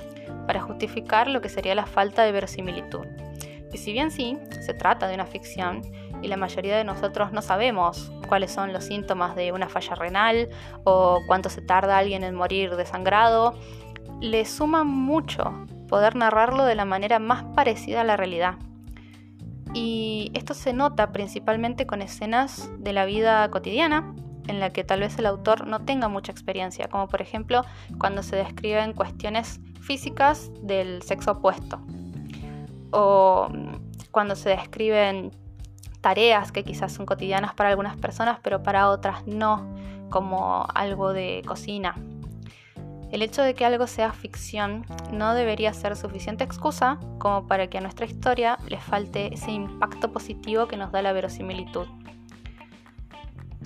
para 0.46 0.61
justificar 0.61 1.28
lo 1.28 1.40
que 1.40 1.48
sería 1.48 1.74
la 1.74 1.87
falta 1.87 2.22
de 2.22 2.33
verosimilitud. 2.33 3.07
Y 3.72 3.78
si 3.78 3.92
bien 3.92 4.11
sí, 4.11 4.38
se 4.61 4.74
trata 4.74 5.09
de 5.09 5.14
una 5.14 5.26
ficción, 5.26 5.83
y 6.20 6.28
la 6.28 6.37
mayoría 6.37 6.76
de 6.76 6.85
nosotros 6.85 7.33
no 7.33 7.42
sabemos 7.42 8.12
cuáles 8.28 8.52
son 8.52 8.72
los 8.72 8.85
síntomas 8.85 9.35
de 9.35 9.50
una 9.52 9.68
falla 9.68 9.94
renal 9.94 10.48
o 10.85 11.20
cuánto 11.26 11.48
se 11.48 11.62
tarda 11.62 11.98
alguien 11.98 12.22
en 12.22 12.35
morir 12.35 12.76
desangrado, 12.76 13.59
le 14.20 14.44
suma 14.44 14.85
mucho 14.85 15.66
poder 15.88 16.14
narrarlo 16.14 16.64
de 16.64 16.76
la 16.76 16.85
manera 16.85 17.18
más 17.18 17.44
parecida 17.55 18.02
a 18.02 18.05
la 18.05 18.16
realidad 18.16 18.57
y 19.74 20.31
esto 20.35 20.55
se 20.55 20.72
nota 20.72 21.12
principalmente 21.12 21.87
con 21.87 22.02
escenas 22.02 22.70
de 22.78 22.92
la 22.92 23.05
vida 23.05 23.48
cotidiana 23.50 24.14
en 24.48 24.61
la 24.61 24.70
que 24.70 24.85
tal 24.85 25.00
vez 25.00 25.18
el 25.18 25.26
autor 25.26 25.66
no 25.66 25.85
tenga 25.85 26.09
mucha 26.09 26.33
experiencia, 26.33 26.88
como 26.88 27.09
por 27.09 27.22
ejemplo 27.22 27.64
cuando 27.98 28.22
se 28.22 28.37
describen 28.37 28.92
cuestiones 28.92 29.61
físicas 29.83 30.51
del 30.62 31.03
sexo 31.03 31.33
opuesto 31.33 31.81
o 32.90 33.49
cuando 34.11 34.37
se 34.37 34.51
describen 34.51 35.31
tareas 36.01 36.53
que 36.53 36.64
quizás 36.64 36.92
son 36.92 37.07
cotidianas 37.07 37.55
para 37.55 37.71
algunas 37.71 37.97
personas 37.97 38.38
pero 38.42 38.62
para 38.62 38.88
otras 38.88 39.27
no, 39.27 39.75
como 40.11 40.66
algo 40.75 41.12
de 41.12 41.42
cocina 41.47 41.95
el 43.12 43.21
hecho 43.21 43.42
de 43.42 43.55
que 43.55 43.66
algo 43.66 43.87
sea 43.87 44.11
ficción 44.12 44.87
no 45.12 45.35
debería 45.35 45.75
ser 45.75 45.97
suficiente 45.97 46.45
excusa 46.45 46.99
como 47.18 47.47
para 47.47 47.68
que 47.68 47.77
a 47.77 47.83
nuestra 47.83 48.07
historia 48.07 48.59
le 48.68 48.81
falte 48.81 49.33
ese 49.35 49.53
impacto 49.53 50.11
positivo 50.11 50.66
que 50.66 50.79
nos 50.79 50.92
da 50.92 51.03
la 51.03 51.12
verosimilitud. 51.12 51.87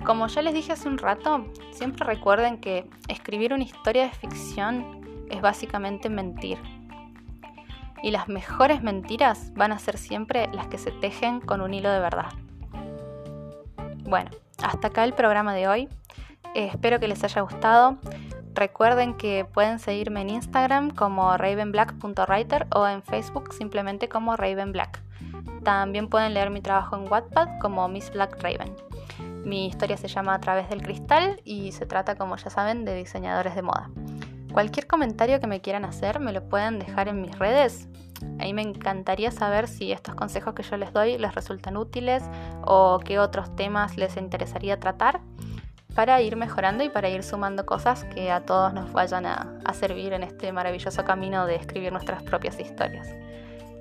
Como 0.05 0.27
ya 0.27 0.41
les 0.41 0.53
dije 0.53 0.73
hace 0.73 0.89
un 0.89 0.97
rato, 0.97 1.45
siempre 1.71 2.05
recuerden 2.05 2.59
que 2.59 2.89
escribir 3.07 3.53
una 3.53 3.63
historia 3.63 4.03
de 4.03 4.09
ficción 4.09 4.96
es 5.29 5.41
básicamente 5.41 6.09
mentir. 6.09 6.57
Y 8.03 8.11
las 8.11 8.27
mejores 8.27 8.83
mentiras 8.83 9.51
van 9.55 9.71
a 9.71 9.79
ser 9.79 9.97
siempre 9.97 10.47
las 10.53 10.67
que 10.67 10.77
se 10.77 10.91
tejen 10.91 11.41
con 11.41 11.61
un 11.61 11.73
hilo 11.73 11.91
de 11.91 11.99
verdad. 11.99 12.31
Bueno, 14.03 14.29
hasta 14.63 14.87
acá 14.87 15.03
el 15.03 15.13
programa 15.13 15.53
de 15.53 15.67
hoy. 15.67 15.89
espero 16.53 16.99
que 16.99 17.07
les 17.07 17.23
haya 17.23 17.41
gustado. 17.41 17.97
Recuerden 18.53 19.15
que 19.15 19.45
pueden 19.45 19.77
seguirme 19.79 20.21
en 20.21 20.31
Instagram 20.31 20.91
como 20.91 21.37
ravenblack.writer 21.37 22.67
o 22.73 22.87
en 22.87 23.03
Facebook 23.03 23.53
simplemente 23.53 24.09
como 24.09 24.35
ravenblack. 24.35 25.01
También 25.63 26.07
pueden 26.07 26.33
leer 26.33 26.49
mi 26.49 26.61
trabajo 26.61 26.95
en 26.95 27.11
Wattpad 27.11 27.59
como 27.59 27.87
Miss 27.87 28.11
Black 28.11 28.41
Raven. 28.41 28.73
Mi 29.43 29.67
historia 29.67 29.97
se 29.97 30.07
llama 30.07 30.33
A 30.33 30.39
través 30.39 30.69
del 30.69 30.81
cristal 30.81 31.39
y 31.43 31.71
se 31.71 31.85
trata, 31.85 32.15
como 32.15 32.35
ya 32.37 32.49
saben, 32.49 32.85
de 32.85 32.95
diseñadores 32.95 33.53
de 33.53 33.61
moda. 33.61 33.89
Cualquier 34.57 34.87
comentario 34.87 35.39
que 35.39 35.45
me 35.45 35.61
quieran 35.61 35.85
hacer 35.85 36.19
me 36.19 36.33
lo 36.33 36.49
pueden 36.49 36.79
dejar 36.79 37.09
en 37.09 37.21
mis 37.21 37.37
redes. 37.37 37.87
Ahí 38.39 38.55
me 38.55 38.63
encantaría 38.63 39.29
saber 39.29 39.67
si 39.67 39.91
estos 39.91 40.15
consejos 40.15 40.55
que 40.55 40.63
yo 40.63 40.77
les 40.77 40.91
doy 40.91 41.19
les 41.19 41.35
resultan 41.35 41.77
útiles 41.77 42.23
o 42.65 42.99
qué 43.05 43.19
otros 43.19 43.55
temas 43.55 43.97
les 43.97 44.17
interesaría 44.17 44.79
tratar 44.79 45.21
para 45.93 46.19
ir 46.23 46.37
mejorando 46.37 46.83
y 46.83 46.89
para 46.89 47.07
ir 47.07 47.21
sumando 47.21 47.67
cosas 47.67 48.03
que 48.05 48.31
a 48.31 48.47
todos 48.47 48.73
nos 48.73 48.91
vayan 48.93 49.27
a, 49.27 49.59
servir 49.73 50.13
en 50.13 50.23
este 50.23 50.51
maravilloso 50.51 51.05
camino 51.05 51.45
de 51.45 51.53
escribir 51.53 51.91
nuestras 51.91 52.23
propias 52.23 52.59
historias. 52.59 53.09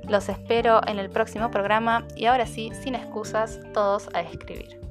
Los 0.06 0.28
espero 0.28 0.82
en 0.86 0.98
el 0.98 1.08
próximo 1.08 1.50
programa 1.50 2.06
y 2.16 2.26
ahora 2.26 2.44
sí, 2.44 2.70
sin 2.74 2.96
excusas, 2.96 3.60
todos 3.72 4.10
a 4.12 4.20
escribir. 4.20 4.85